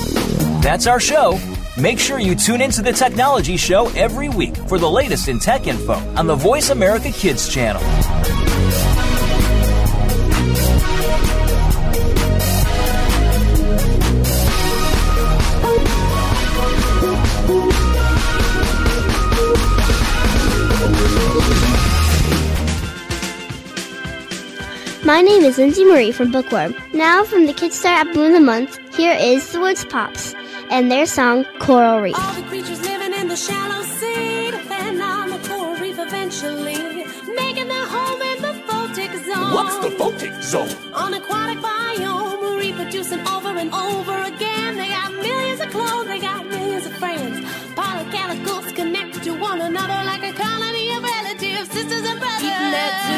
[0.63, 1.39] That's our show.
[1.77, 5.67] Make sure you tune into the Technology Show every week for the latest in tech
[5.67, 7.81] info on the Voice America Kids channel.
[25.05, 26.73] My name is Lindsay Marie from Bookworm.
[26.93, 30.33] Now from the Kids Kidstar Album of the Month, here is the Woods Pops
[30.69, 32.15] and their song Coral Reef.
[32.17, 37.03] All the creatures living in the shallow sea depend on the coral reef eventually,
[37.35, 39.53] making their home in the photic zone.
[39.53, 40.71] What's the photic zone?
[40.93, 44.77] On aquatic biome, reproducing over and over again.
[44.77, 47.45] They got millions of clones, they got millions of friends.
[47.75, 53.12] Polycalicals connect to one another like a colony of relatives, sisters and brothers.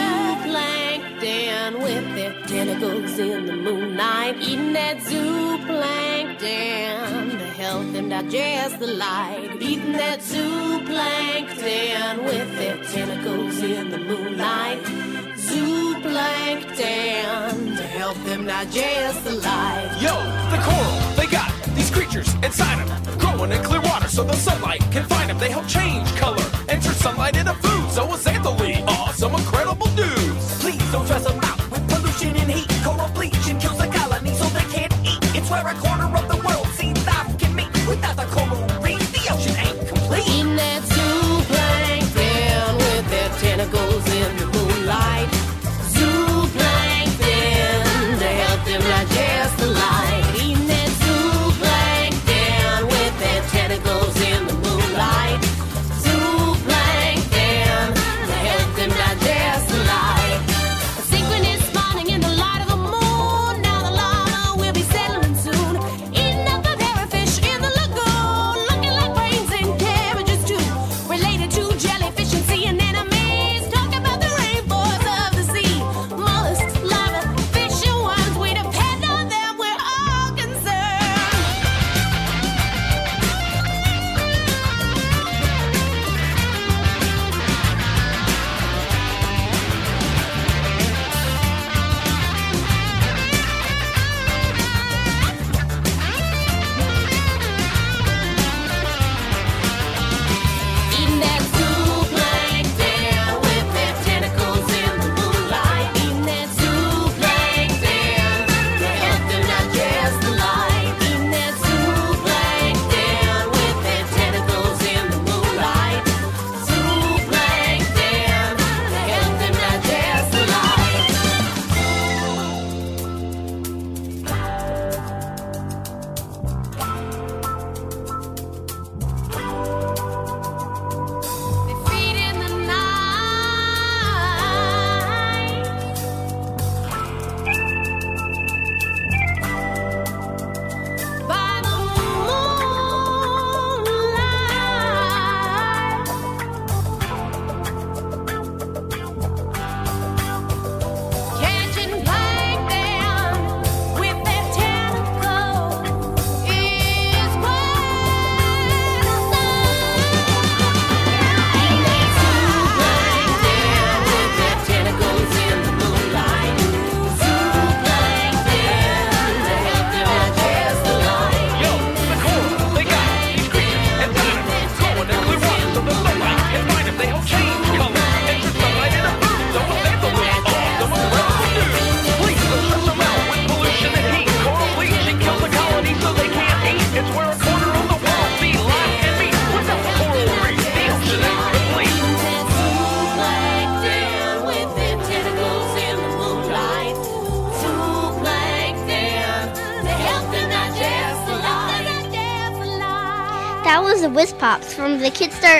[1.26, 4.36] Zooplankton with their tentacles in the moonlight.
[4.40, 9.58] Eating that zooplankton to help them digest the light.
[9.60, 14.84] Eating that zooplankton with their tentacles in the moonlight.
[15.36, 19.98] Zooplankton to help them digest the light.
[20.00, 20.14] Yo,
[20.52, 24.82] the coral, they got these creatures inside them, growing in clear water so the sunlight
[24.92, 25.40] can find them.
[25.40, 26.46] They help change color
[26.86, 27.92] turn sunlight into food.
[27.92, 30.62] So it's Anthony, awesome, incredible news.
[30.62, 32.70] Please don't stress them out with pollution and heat.
[32.84, 35.20] Coral bleaching kills the colony so they can't eat.
[35.36, 36.25] It's where a quarter of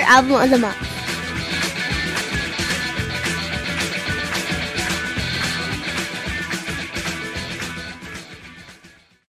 [0.06, 0.85] That was